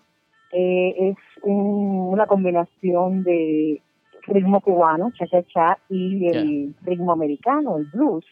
[0.51, 3.81] Eh, es un- una combinación de
[4.27, 8.25] ritmo cubano, cha cha cha, y el ritmo americano, el blues.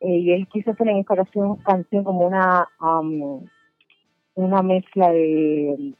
[0.00, 3.40] Eh, y él quiso hacer en esta canción, canción como una um,
[4.34, 5.94] una mezcla de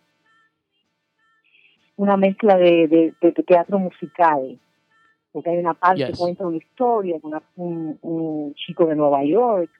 [1.96, 4.58] una mezcla de, de- de teatro musical
[5.32, 9.70] porque hay una parte que cuenta una historia con un, un chico de Nueva York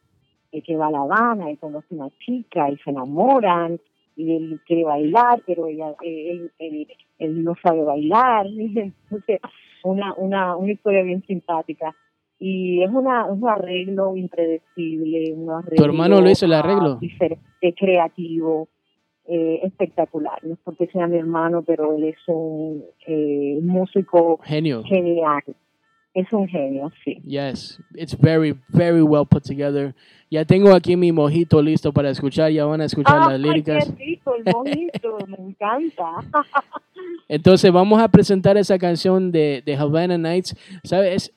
[0.53, 3.81] eh, que va a La Habana y conoce una chica y se enamoran
[4.17, 6.87] y él quiere bailar, pero ella, eh, él, él,
[7.19, 8.47] él no sabe bailar.
[8.57, 9.41] Entonces,
[9.83, 11.95] una, una, una historia bien simpática.
[12.39, 15.77] Y es una, un arreglo impredecible, un arreglo.
[15.77, 16.97] ¿Tu hermano lo hizo el arreglo?
[16.97, 18.69] diferente, creativo,
[19.29, 20.39] eh, espectacular.
[20.45, 24.83] No es porque sea mi hermano, pero él es un eh, músico Genio.
[24.85, 25.43] genial.
[26.14, 27.20] Es un genio, sí.
[27.27, 29.95] Yes, it's very, very well put together.
[30.31, 33.93] Ya tengo aquí mi mojito listo para escuchar, ya van a escuchar las líricas.
[33.99, 36.05] qué rico, el mojito, me encanta.
[37.29, 40.57] Entonces vamos a presentar esa canción de, de Havana Nights.
[40.85, 41.35] ¿Sabes?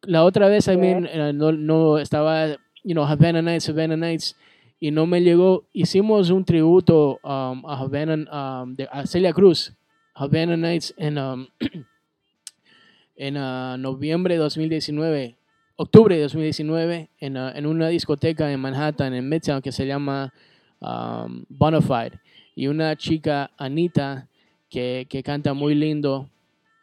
[0.00, 2.46] La otra vez, I mean, eh, no, no estaba,
[2.84, 4.34] you know, Havana Nights, Havana Nights,
[4.80, 5.64] y no me llegó.
[5.72, 9.72] Hicimos un tributo um, a Havana, um, a Celia Cruz,
[10.14, 11.46] Havana Nights, en, um,
[13.16, 15.36] en uh, noviembre de 2019,
[15.76, 20.32] octubre de 2019, en, uh, en una discoteca en Manhattan, en Midtown, que se llama
[20.80, 22.20] um, Bonafide.
[22.54, 24.28] Y una chica, Anita,
[24.70, 26.28] que, que canta muy lindo,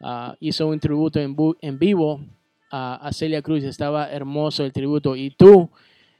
[0.01, 2.21] ah, hizo un tributo en, bu- en vivo
[2.69, 3.63] a, a Celia Cruz.
[3.63, 5.15] Estaba hermoso el tributo.
[5.15, 5.71] Y tú,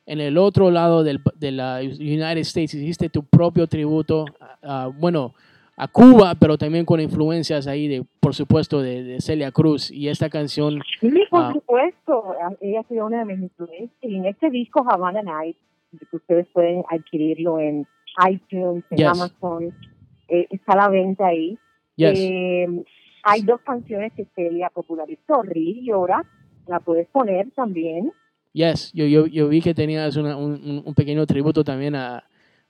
[0.05, 4.25] en el otro lado del, de la United States, hiciste tu propio tributo,
[4.63, 5.33] ah, bueno,
[5.75, 9.89] a Cuba, pero también con influencias ahí, de, por supuesto, de, de Celia Cruz.
[9.89, 13.91] Y esta canción, Sí, por ah, supuesto, ella ha sido una de mis influencias.
[14.01, 15.57] Y en este disco, Havana Night,
[16.09, 17.87] que ustedes pueden adquirirlo en
[18.29, 19.07] iTunes, en Yes.
[19.07, 19.73] Amazon,
[20.27, 21.57] eh, está a la venta ahí.
[21.95, 22.19] Yes.
[22.19, 22.67] Eh,
[23.23, 26.23] hay dos canciones que Celia popularizó, Ríe y Llora,
[26.67, 28.11] la puedes poner también.
[28.53, 32.23] Yes, yo, yo, yo vi que tenías una- un, un- pequeño tributo también a,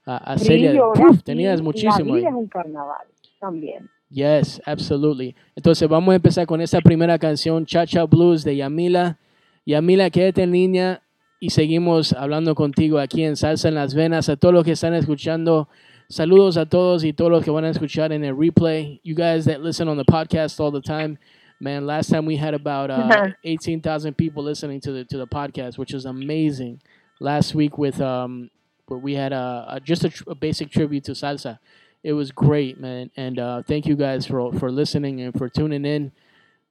[0.06, 0.74] a, a Celia.
[0.84, 3.06] Uf, tenías muchísimo La vida es un carnaval
[3.40, 3.88] también.
[4.10, 5.34] Yes, absolutely.
[5.56, 9.18] Entonces vamos a empezar con esta primera canción, Cha Cha Blues de Yamila.
[9.66, 11.02] Yamila, quédate en línea
[11.40, 14.28] y seguimos hablando contigo aquí en Salsa en las Venas.
[14.28, 15.68] A todos los que están escuchando,
[16.08, 19.00] saludos a todos y todos los que van a escuchar en el replay.
[19.04, 21.18] You guys that listen on the podcast all the time.
[21.64, 25.78] Man, last time we had about uh, 18,000 people listening to the to the podcast,
[25.78, 26.82] which was amazing.
[27.20, 28.50] Last week with um,
[28.86, 31.58] where we had a, a just a, tr- a basic tribute to salsa.
[32.02, 35.86] It was great, man, and uh, thank you guys for for listening and for tuning
[35.86, 36.12] in.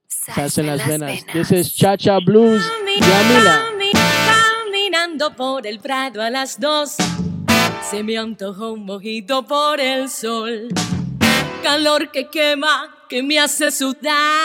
[0.07, 1.25] Salsa en las venas.
[1.33, 3.73] This is Cha Cha Blues, Yamila.
[3.97, 6.97] Caminando por el prado a las dos,
[7.81, 10.67] se me antojó un mojito por el sol.
[11.63, 14.43] Calor que quema, me hace sudar.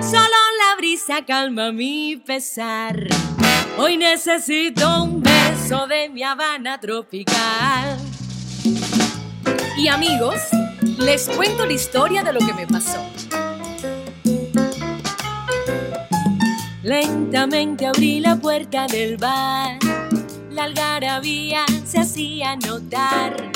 [0.00, 3.06] Solo la brisa calma mi pesar.
[3.78, 7.98] Hoy necesito un beso de mi Habana tropical.
[9.78, 10.40] Y amigos,
[10.98, 13.04] les cuento la historia de lo que me pasó.
[16.82, 19.78] Lentamente abrí la puerta del bar.
[20.50, 23.52] La algarabía se hacía notar.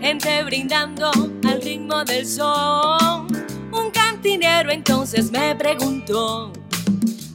[0.00, 1.10] Gente brindando
[1.44, 3.26] al ritmo del son.
[3.72, 6.52] Un cantinero entonces me preguntó: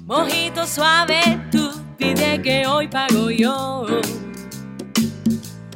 [0.06, 3.86] Mojito suave, tú pide que hoy pago yo.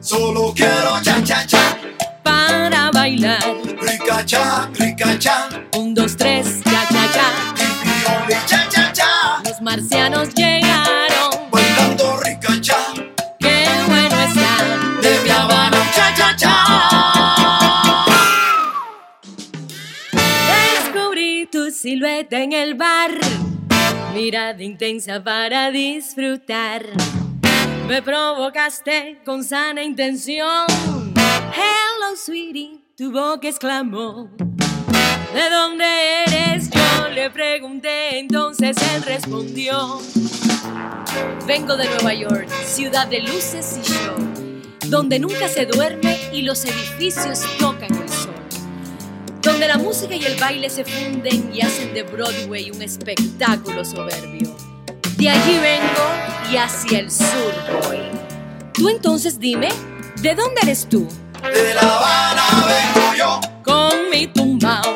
[0.01, 1.77] Solo quiero cha cha cha,
[2.23, 3.39] Para bailar.
[3.81, 8.19] rica cha, rica cha, Un, dos, tres, cha, cha, cha.
[8.21, 10.88] only cha cha cha, Los marcianos llegaron.
[21.81, 23.11] Silueta en el bar,
[24.13, 26.85] mirada intensa para disfrutar.
[27.87, 30.65] Me provocaste con sana intención.
[31.15, 34.29] Hello, sweetie, tu boca exclamó.
[35.33, 35.85] ¿De dónde
[36.27, 36.69] eres?
[36.69, 40.01] Yo le pregunté, entonces él respondió.
[41.47, 44.17] Vengo de Nueva York, ciudad de luces y show,
[44.87, 47.98] donde nunca se duerme y los edificios tocan
[49.41, 54.55] donde la música y el baile se funden y hacen de Broadway un espectáculo soberbio.
[55.17, 57.99] De allí vengo y hacia el sur voy.
[58.73, 59.69] Tú entonces dime,
[60.21, 61.07] ¿de dónde eres tú?
[61.41, 64.88] De La Habana vengo yo, Con mi tumbao,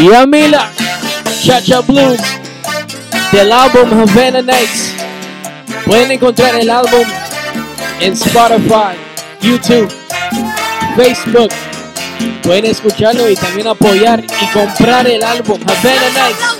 [0.00, 0.70] Yamila,
[1.44, 2.20] Chacha Blues,
[3.32, 4.94] del álbum Havana Nights.
[5.84, 7.04] Pueden encontrar el álbum
[8.00, 8.96] en Spotify,
[9.42, 9.92] YouTube,
[10.96, 11.50] Facebook.
[12.42, 16.59] Pueden escucharlo y también apoyar y comprar el álbum Havana Nights.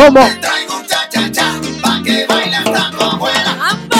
[0.00, 0.24] ¿Cómo?
[0.24, 3.56] Te traigo un cha cha cha pa' que baile hasta tu abuela.
[3.68, 3.96] ¡Ambo!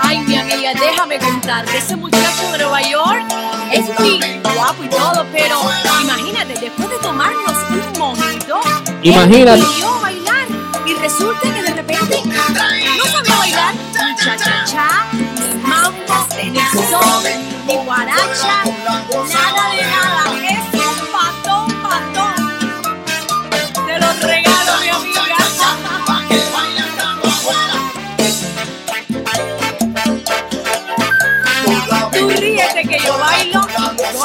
[0.00, 1.76] Ay, mi amiga, déjame contarte.
[1.76, 3.24] Ese muchacho de Nueva York
[3.72, 4.20] es muy
[4.54, 5.60] guapo y todo, pero
[6.00, 8.60] imagínate, después de tomarnos un mojito,
[9.02, 9.58] Imagínate.
[9.58, 10.46] él pidió bailar
[10.86, 17.24] y resulta que de repente no sabía bailar ni cha-cha-cha, ni mambo, ni son,
[17.66, 20.35] ni guaracha, nada de nada.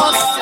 [0.01, 0.31] Goza.
[0.37, 0.40] Yo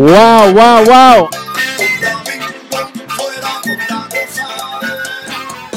[0.00, 1.28] Wow, wow, wow.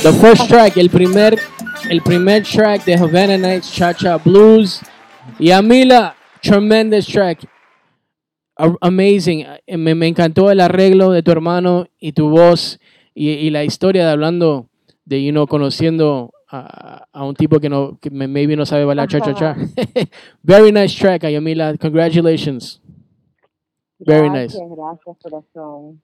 [0.02, 1.38] The first track, el primer,
[1.90, 4.80] el primer track de Havana Nights Cha Cha Blues.
[5.40, 7.44] Yamila, tremendous track.
[8.82, 9.46] Amazing.
[9.68, 12.80] Eh, Me, me encantó el arreglo de tu hermano y tu voz
[13.14, 14.70] y, y la historia de hablando
[15.04, 19.20] de, you know, conociendo a, un tipo que no, que maybe no sabe bailar cha
[19.20, 19.58] cha cha.
[20.44, 21.78] Very nice track, Yamila.
[21.78, 22.80] Congratulations.
[24.06, 24.58] Very nice.
[24.58, 26.02] Gracias, gracias, corazón.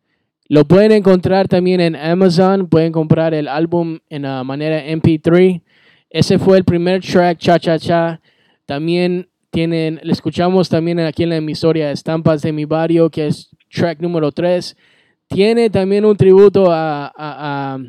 [0.48, 2.68] Lo pueden encontrar también en Amazon.
[2.68, 5.62] Pueden comprar el álbum en manera MP3.
[6.10, 8.20] Ese fue el primer track, Cha Cha Cha.
[8.66, 13.50] También tienen, le escuchamos también aquí en la emisora Estampas de mi Barrio, que es
[13.72, 14.76] track número 3.
[15.28, 17.80] Tiene también un tributo a, a, a-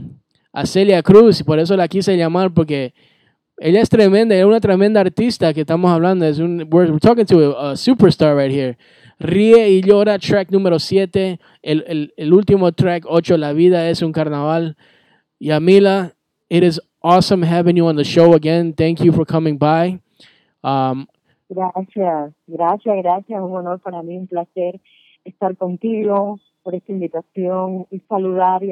[0.52, 2.92] a Celia Cruz y por eso la quise llamar porque
[3.58, 6.26] ella es tremenda, es una tremenda artista que estamos hablando.
[6.26, 8.76] Es un, we're, we're talking to a, a superstar right here.
[9.20, 11.38] Ríe y llora, track número 7.
[11.62, 14.76] El, el, el último track, 8, La vida es un carnaval.
[15.38, 16.14] Yamila,
[16.48, 18.72] it is awesome having you on the show again.
[18.72, 20.00] Thank you for coming by.
[20.64, 21.06] Um,
[21.50, 23.42] Gracias, gracias, gracias.
[23.42, 24.80] Un honor para mí, un placer
[25.24, 28.70] estar contigo por esta invitación y saludar y,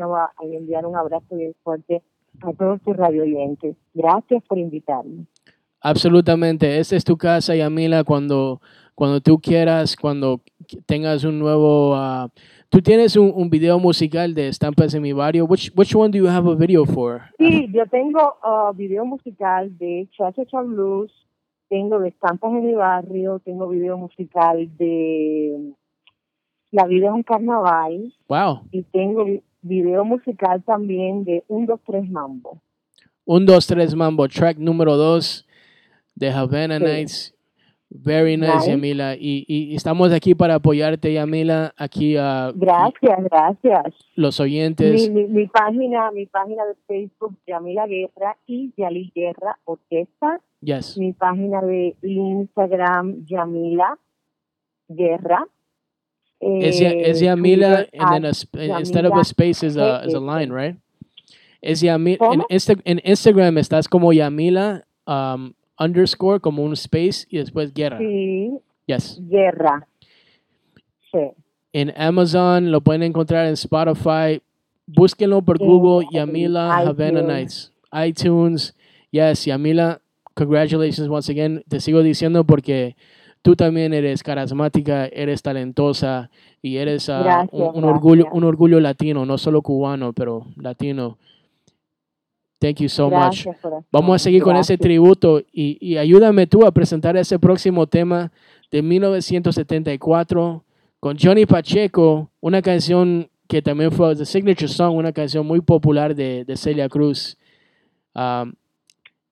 [0.55, 2.03] enviar un abrazo bien fuerte
[2.41, 3.77] a todos tus radio oyentes.
[3.95, 5.27] Gracias por invitarme.
[5.81, 6.79] Absolutamente.
[6.79, 8.61] Esta es tu casa, Yamila, cuando,
[8.99, 10.41] cuando tú quieras, cuando
[10.87, 11.95] tengas un nuevo...
[11.95, 12.29] ah,
[12.69, 15.45] tú tienes un, un video musical de Estampas en mi barrio.
[15.45, 17.23] Which, which one do you have a video for?
[17.39, 21.13] Sí, yo tengo uh, video musical de Cha Cha Blues
[21.71, 25.75] tengo de estampas en mi barrio, tengo video musical de
[26.73, 28.63] La vida es un carnaval Wow.
[28.73, 32.61] y tengo vi- video musical también de Un, Dos, Tres Mambo.
[33.27, 34.27] Un, dos, tres, mambo.
[34.29, 35.47] Track número dos
[36.15, 36.85] de Havana Sí.
[36.85, 37.35] Nights.
[37.91, 38.71] Very nice, Nice.
[38.71, 39.15] Yamila.
[39.17, 41.73] Y, y estamos aquí para apoyarte, Yamila.
[41.77, 43.95] Aquí a Gracias, gracias.
[44.15, 45.11] los oyentes.
[45.11, 50.41] mi, mi página, mi página de Facebook, Yamila Guerra y Yali Guerra Orquesta.
[50.61, 50.99] Yes.
[50.99, 53.99] Mi página de Instagram, Yamila
[54.89, 55.47] Guerra.
[56.41, 59.77] Es, Eh, es Yamila, and then a, at sp- instead of a Yamila space is
[59.77, 60.77] a, is a line, right?
[61.63, 62.19] Es Yamila.
[62.35, 62.41] En.
[62.51, 67.99] Insta- en Instagram estás como Yamila um, underscore, como un space y después guerra.
[67.99, 68.51] Sí,
[68.87, 69.21] Yes.
[69.29, 69.87] Guerra.
[71.13, 71.19] Sí.
[71.75, 74.41] En Amazon lo pueden encontrar en Spotify.
[74.87, 77.21] Búsquenlo por Google, Yamila Havana.
[77.23, 77.73] Nights.
[77.93, 78.75] iTunes.
[79.11, 80.01] Yes, Yamila,
[80.35, 81.63] congratulations once again.
[81.69, 82.97] Te sigo diciendo porque
[83.43, 86.31] tú también eres carismática, eres talentosa
[86.63, 91.19] y eres Gracias, un, un orgullo, un orgullo latino, no solo cubano, pero latino.
[92.61, 93.45] Thank you so much.
[93.45, 93.87] Gracias, corazón.
[93.93, 94.81] Vamos a seguir con ese Gracias.
[94.81, 98.33] tributo y, y ayúdame tú a presentar ese próximo tema
[98.71, 100.65] de 1974
[101.01, 106.15] con Johnny Pacheco, una canción que también fue The Signature Song, una canción muy popular
[106.15, 107.37] de, de Celia Cruz.
[108.15, 108.55] Um,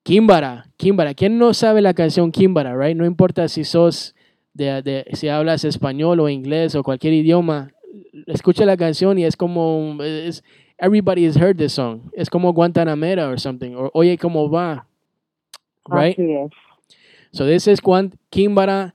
[0.03, 1.13] Kimbara, Kimbara.
[1.13, 2.95] ¿Quién no sabe la canción Kimbara, right?
[2.95, 4.15] No importa si sos
[4.53, 7.71] de, de- si hablas español o inglés o cualquier idioma,
[8.25, 10.43] escucha la canción y es como es,
[10.79, 12.11] everybody has heard this song.
[12.15, 13.75] Es como Guantanamera or something.
[13.75, 14.85] O Oye cómo va,
[15.89, 16.17] right?
[16.17, 16.51] Así es.
[17.31, 18.93] So this is Juan Kimbara.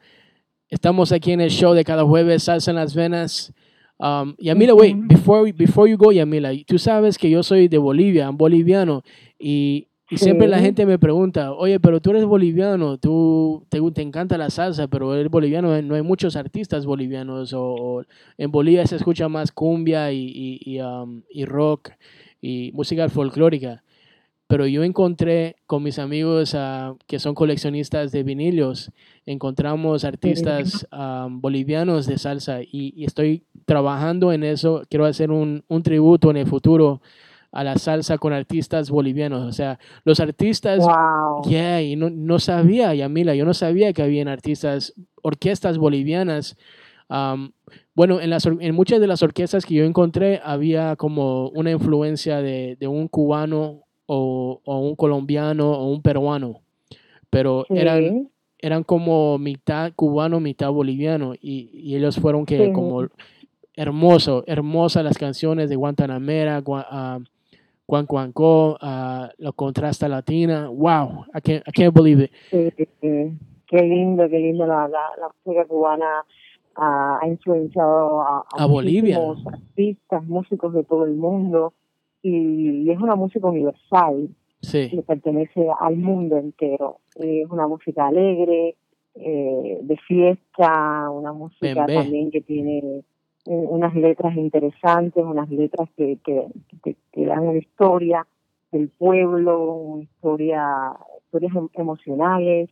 [0.71, 3.53] Estamos aquí en el show de cada jueves, Salsa en las Venas.
[3.99, 8.29] Um, Yamila, wait, before, before you go, Yamila, tú sabes que yo soy de Bolivia,
[8.31, 9.05] un boliviano,
[9.39, 10.65] y, y siempre la Sí.
[10.65, 15.15] gente me pregunta, oye, pero tú eres boliviano, tú te, te encanta la salsa, pero
[15.15, 18.05] eres boliviano, no hay muchos artistas bolivianos, o, o
[18.39, 21.91] en Bolivia se escucha más cumbia y, y, y, um, y rock
[22.41, 23.83] y música folclórica
[24.49, 28.91] pero yo encontré con mis amigos ah, que son coleccionistas de vinilios,
[29.25, 34.83] encontramos artistas ah, bolivianos de salsa y, y estoy trabajando en eso.
[34.91, 37.01] Quiero hacer un, un tributo en el futuro
[37.53, 39.43] a la salsa con artistas bolivianos.
[39.47, 40.79] O sea, los artistas...
[40.81, 41.43] Wow.
[41.49, 46.57] Yeah, y no, no sabía, Yamila, yo no sabía que habían artistas, orquestas bolivianas.
[47.95, 52.41] Bueno, en, las, en muchas de las orquestas que yo encontré había como una influencia
[52.41, 56.63] de, de un cubano o, o un colombiano o un peruano,
[57.29, 58.29] pero eran, Sí.
[58.61, 62.73] eran como mitad cubano, mitad boliviano y, y ellos fueron que Sí.
[62.73, 63.09] como
[63.75, 67.23] hermoso, hermosas las canciones de Guantanamera, Gua-
[67.87, 72.31] Juan Cuanco, ah, la contrasta latina, wow, I can't, I can't believe it.
[72.51, 73.39] Sí, sí, sí.
[73.67, 76.25] Qué lindo, qué lindo la, la, la música cubana
[76.77, 79.19] ah, ha influenciado a, A Bolivia.
[79.19, 81.73] muchísimos artistas, músicos de todo el mundo
[82.23, 84.29] y, es una música universal
[84.61, 87.01] Sí, que pertenece al mundo entero.
[87.17, 88.77] Es una música alegre,
[89.17, 91.95] eh, de fiesta, una música Bembé.
[91.97, 93.03] también que tiene
[93.45, 96.47] unas letras interesantes, unas letras que, que,
[96.83, 98.27] que, que dan una historia
[98.71, 100.93] del pueblo, una historia,
[101.25, 102.71] historias em- emocionales.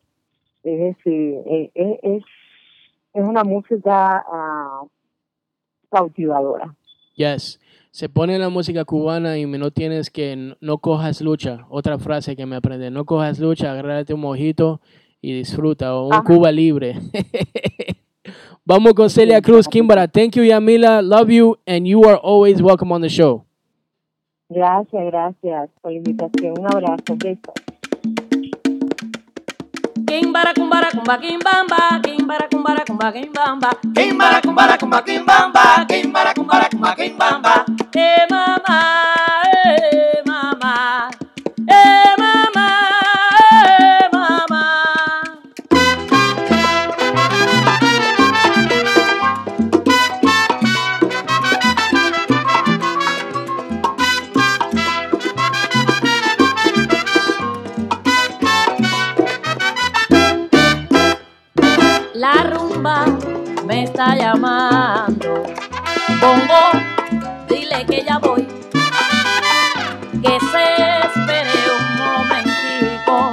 [0.63, 2.23] Es decir, eh, eh, es,
[3.15, 4.83] es una música ah,
[5.91, 6.75] cautivadora.
[7.17, 7.59] yes.
[7.93, 11.67] Se pone la música cubana y me- no tienes que, no cojas lucha.
[11.69, 14.81] Otra frase que me aprendí, no cojas lucha, agárrate un mojito
[15.21, 16.23] y disfruta, o un Ajá.
[16.23, 16.95] Cuba libre.
[18.65, 20.07] Vamos con Celia Cruz, Kimbara.
[20.07, 21.03] Thank you, Yamila.
[21.03, 23.45] Love you, and you are always welcome on the show.
[24.49, 26.59] Gracias, gracias por la invitación.
[26.59, 27.55] Un abrazo, besos.
[30.07, 36.95] Kimbara kumbara kumba kimbamba, kimbara kumbara kumba kimbamba, Kimbara, kumbara, kumba, kimbamba, kimbara, kumbara, kumba,
[36.97, 37.65] kimbamba.
[37.95, 38.81] eh mama,
[62.21, 63.07] La rumba
[63.67, 65.43] me está llamando.
[66.21, 66.71] Bongo,
[67.49, 68.47] dile que ya voy.
[70.23, 70.65] Que se
[71.07, 73.31] espere un momentico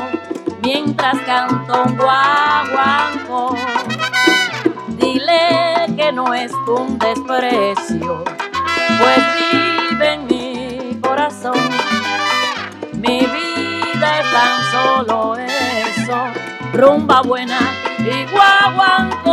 [0.61, 3.57] mientras canto un guaguanco.
[4.97, 8.23] Dile que no es un desprecio,
[8.99, 9.19] pues
[9.91, 11.59] vive en mi corazón.
[12.93, 16.23] Mi vida es tan solo eso,
[16.71, 17.59] rumba buena
[18.07, 19.26] y guaguancoea.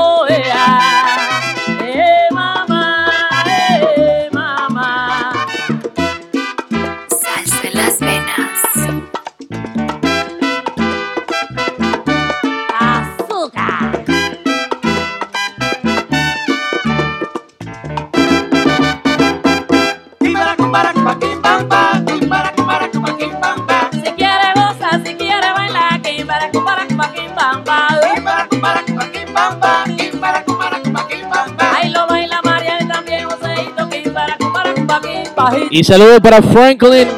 [35.75, 37.09] Y saludo para Franklin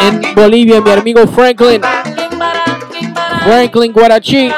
[0.00, 1.82] en Bolivia, mi amigo Franklin.
[3.44, 4.50] Franklin Guarachi.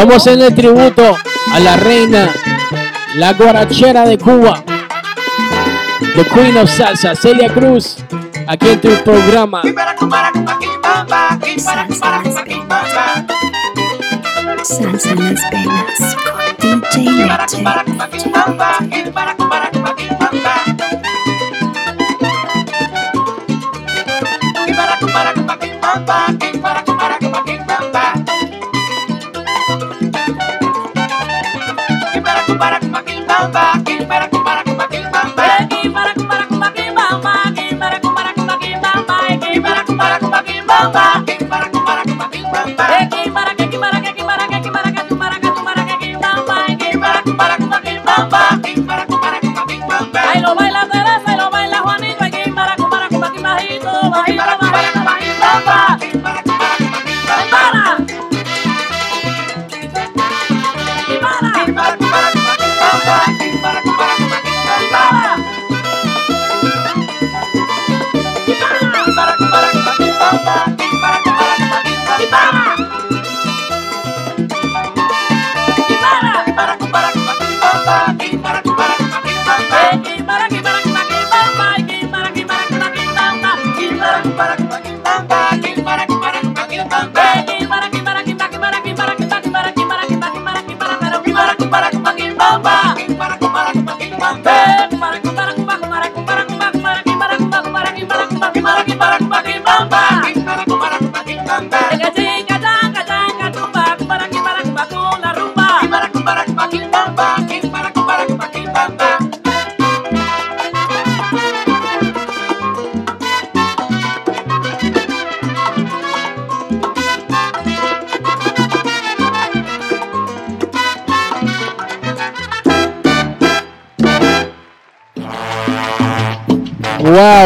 [0.00, 1.14] Estamos en el tributo
[1.52, 2.30] a la reina,
[3.16, 4.64] la guarachera de Cuba,
[6.14, 7.98] The Queen of Salsa, Celia Cruz,
[8.46, 9.60] aquí en tu programa.
[14.62, 17.58] Salsa en las venas con DJ Leche.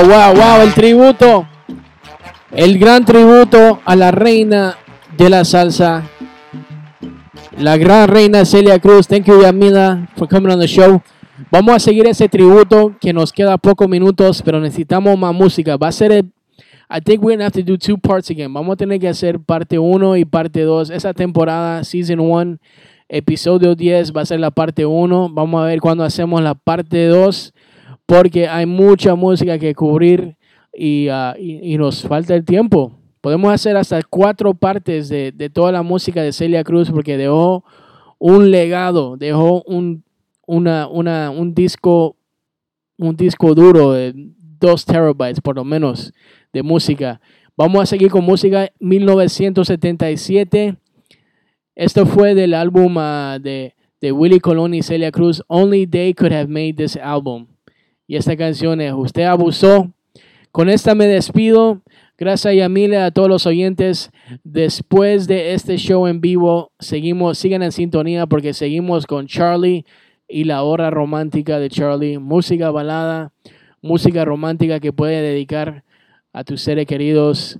[0.04, 1.46] Wow, wow, wow, el tributo.
[2.50, 4.76] El gran tributo a la reina
[5.16, 6.02] de la salsa.
[7.56, 9.08] La gran reina Celia Cruz.
[9.08, 11.00] Thank you, Yamila, for coming on the show.
[11.50, 15.78] Vamos a seguir ese tributo que nos queda pocos minutos, pero necesitamos más música.
[15.78, 16.24] Va a ser el,
[16.90, 18.52] I think we're gonna have to do two parts again.
[18.52, 20.90] Vamos a tener que hacer parte 1 y parte 2.
[20.90, 22.58] Esa temporada, season 1,
[23.08, 25.30] episodio 10, va a ser la parte 1.
[25.32, 27.54] Vamos a ver cuándo hacemos la parte 2
[28.06, 30.36] porque hay mucha música que cubrir
[30.72, 32.98] y, ah, y- nos falta el tiempo.
[33.20, 37.64] Podemos hacer hasta cuatro partes de, de toda la música de Celia Cruz porque dejó
[38.18, 40.04] un legado, dejó un,
[40.46, 42.16] una, una, un disco
[42.96, 44.12] un disco duro de
[44.60, 46.12] dos terabytes por lo menos
[46.52, 47.20] de música.
[47.56, 50.76] Vamos a seguir con música 1977.
[51.74, 55.42] Esto fue del álbum ah, de, de Willie Colón y Celia Cruz.
[55.48, 57.46] Only they could have made this album.
[58.06, 59.90] Y esta canción es Usted abusó.
[60.50, 61.80] Con esta me despido.
[62.16, 64.10] Gracias a Yamila, a todos los oyentes.
[64.44, 69.84] Después de este show en vivo, seguimos, sigan en sintonía porque seguimos con Charlie
[70.28, 72.18] y la hora romántica de Charlie.
[72.18, 73.32] Música balada,
[73.82, 75.82] música romántica que puede dedicar
[76.32, 77.58] a tus seres queridos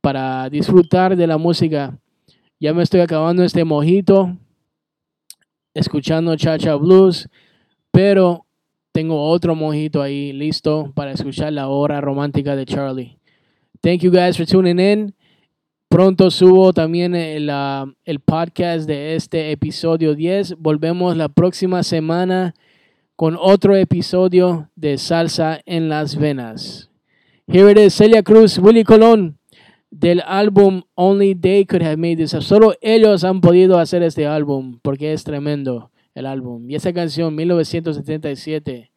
[0.00, 1.98] para disfrutar de la música.
[2.60, 4.36] Ya me estoy acabando este mojito,
[5.74, 7.28] escuchando Chacha Blues,
[7.90, 8.46] pero
[8.92, 13.18] tengo otro mojito ahí listo para escuchar la hora romántica de Charlie.
[13.80, 15.14] Thank you guys for tuning in.
[15.88, 20.56] Pronto subo también el, ah, el podcast de este episodio 10.
[20.58, 22.54] Volvemos la próxima semana
[23.16, 26.90] con otro episodio de Salsa en las Venas.
[27.46, 29.38] Here it is, Celia Cruz, Willy Colón,
[29.90, 32.30] del álbum Only They Could Have Made This.
[32.30, 36.68] Solo ellos han podido hacer este álbum, porque es tremendo el álbum.
[36.70, 38.92] Y esa canción, 1977,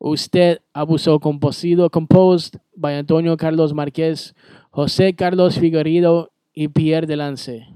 [0.00, 4.36] Usted abusó, composido, composed by Antonio Carlos Márquez,
[4.70, 7.66] José Carlos Figueredo y Pierre Delance.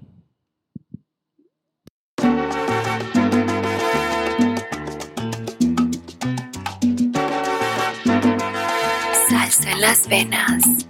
[9.28, 10.81] Salsa en las venas.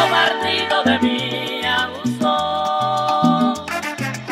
[0.00, 3.54] Sacó partido de mí, abusó,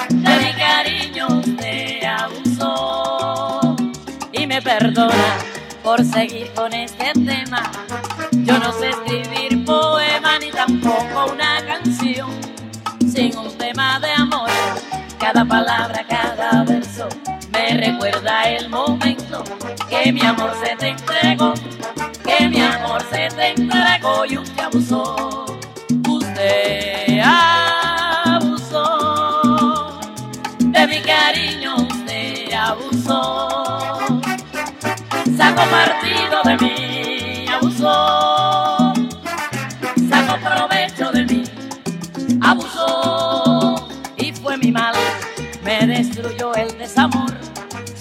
[0.09, 3.77] de mi cariño usted abusó
[4.33, 5.37] y me perdona
[5.83, 7.71] por seguir con este tema.
[8.33, 12.31] Yo no sé escribir poema ni tampoco una canción
[13.13, 14.51] sin un tema de amor.
[15.19, 17.09] Cada palabra, cada verso
[17.51, 19.45] me recuerda el momento
[19.91, 21.55] que mi amor se te entregó,
[22.25, 25.58] que mi amor se te entregó y usted abusó.
[28.25, 29.99] Abusó
[30.59, 34.21] de mi cariño, usted abusó.
[35.37, 38.93] Sacó partido de mí, abusó.
[40.09, 41.45] Sacó provecho de mí,
[42.41, 43.89] abusó.
[44.17, 44.95] Y fue mi mal,
[45.65, 47.33] me destruyó el desamor.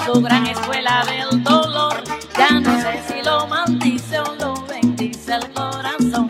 [0.05, 2.03] Su gran escuela del dolor,
[2.37, 6.27] ya no sé si lo maldice o lo bendice el corazón.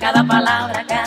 [0.00, 1.05] Cada palabra, cada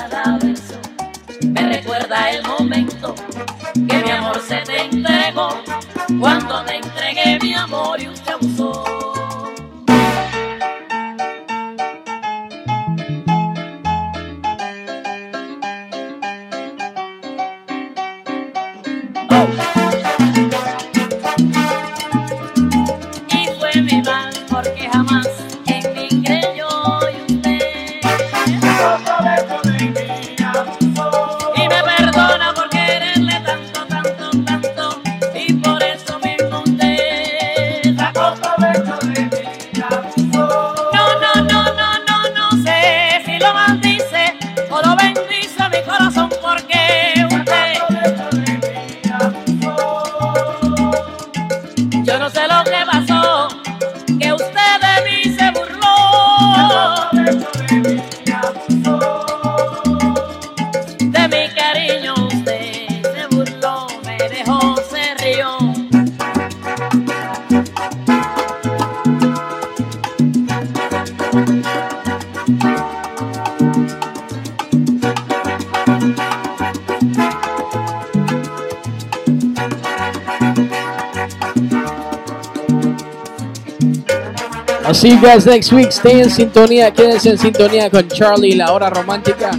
[85.00, 85.92] see you guys next week.
[85.92, 89.52] Stay en sintonía, quédense en sintonía con Charlie, la hora romántica.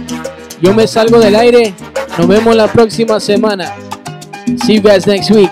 [0.61, 1.73] Yo me salgo del aire.
[2.17, 3.73] Nos vemos la próxima semana.
[4.65, 5.49] See you guys next week.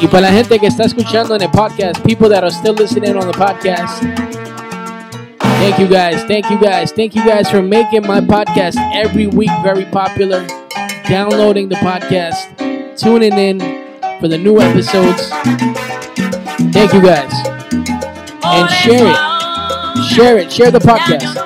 [0.00, 3.16] Y para la gente que está escuchando en el podcast, people that are still listening
[3.16, 4.00] on the podcast,
[5.58, 9.50] thank you guys, thank you guys, thank you guys for making my podcast every week
[9.64, 10.46] very popular.
[11.08, 12.46] Downloading the podcast,
[12.96, 13.58] tuning in
[14.20, 15.30] for the new episodes.
[16.72, 17.47] Thank you guys.
[18.50, 20.04] And share it.
[20.04, 20.52] Share it.
[20.52, 21.36] Share the podcast.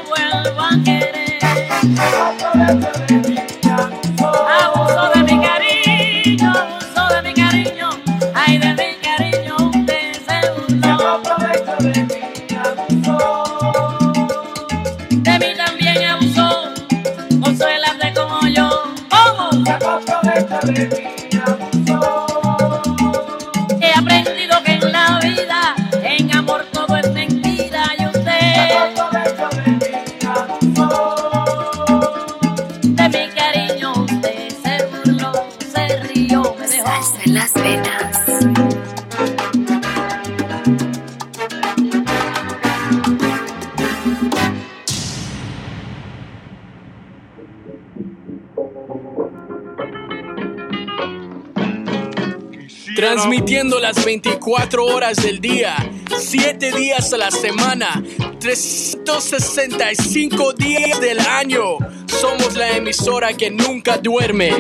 [53.82, 55.74] Las 24 horas del día,
[56.16, 58.00] 7 días a la semana,
[58.38, 61.78] 365 días del año.
[62.06, 64.52] Somos la emisora que nunca duerme.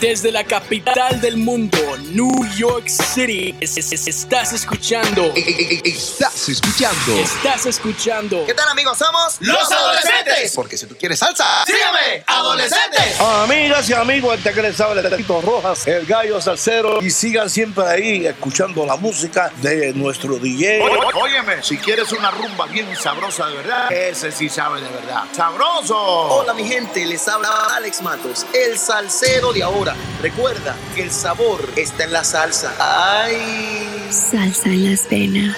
[0.00, 1.78] Desde la capital del mundo,
[2.12, 5.32] New York City, es- es- es- estás escuchando.
[5.34, 7.16] Estás escuchando.
[7.16, 8.44] Estás escuchando.
[8.44, 8.98] ¿Qué tal amigos?
[8.98, 10.52] Somos Los Adolescentes.
[10.54, 13.20] Porque si tú quieres salsa, sígueme, adolescentes.
[13.20, 17.02] Amigas y amigos, este que les habla Tito Rojas, el gallo salsero.
[17.02, 20.80] Y sigan siempre ahí escuchando la música de nuestro DJ.
[20.82, 25.24] Ó- Óyeme, si quieres una rumba bien sabrosa de verdad, ese sí sabe de verdad.
[25.32, 25.96] ¡Sabroso!
[25.96, 29.94] Hola mi gente, les habla Alex Matos, el salsero de ahora.
[30.22, 32.72] Recuerda que el sabor está en la salsa.
[32.78, 34.08] ¡Ay!
[34.10, 35.56] Salsa en las venas.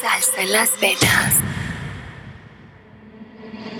[0.00, 1.34] Salsa en las venas.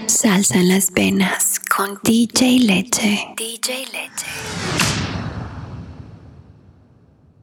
[0.09, 3.29] Salsa las venas con DJ Leche.
[3.37, 4.98] DJ Leche.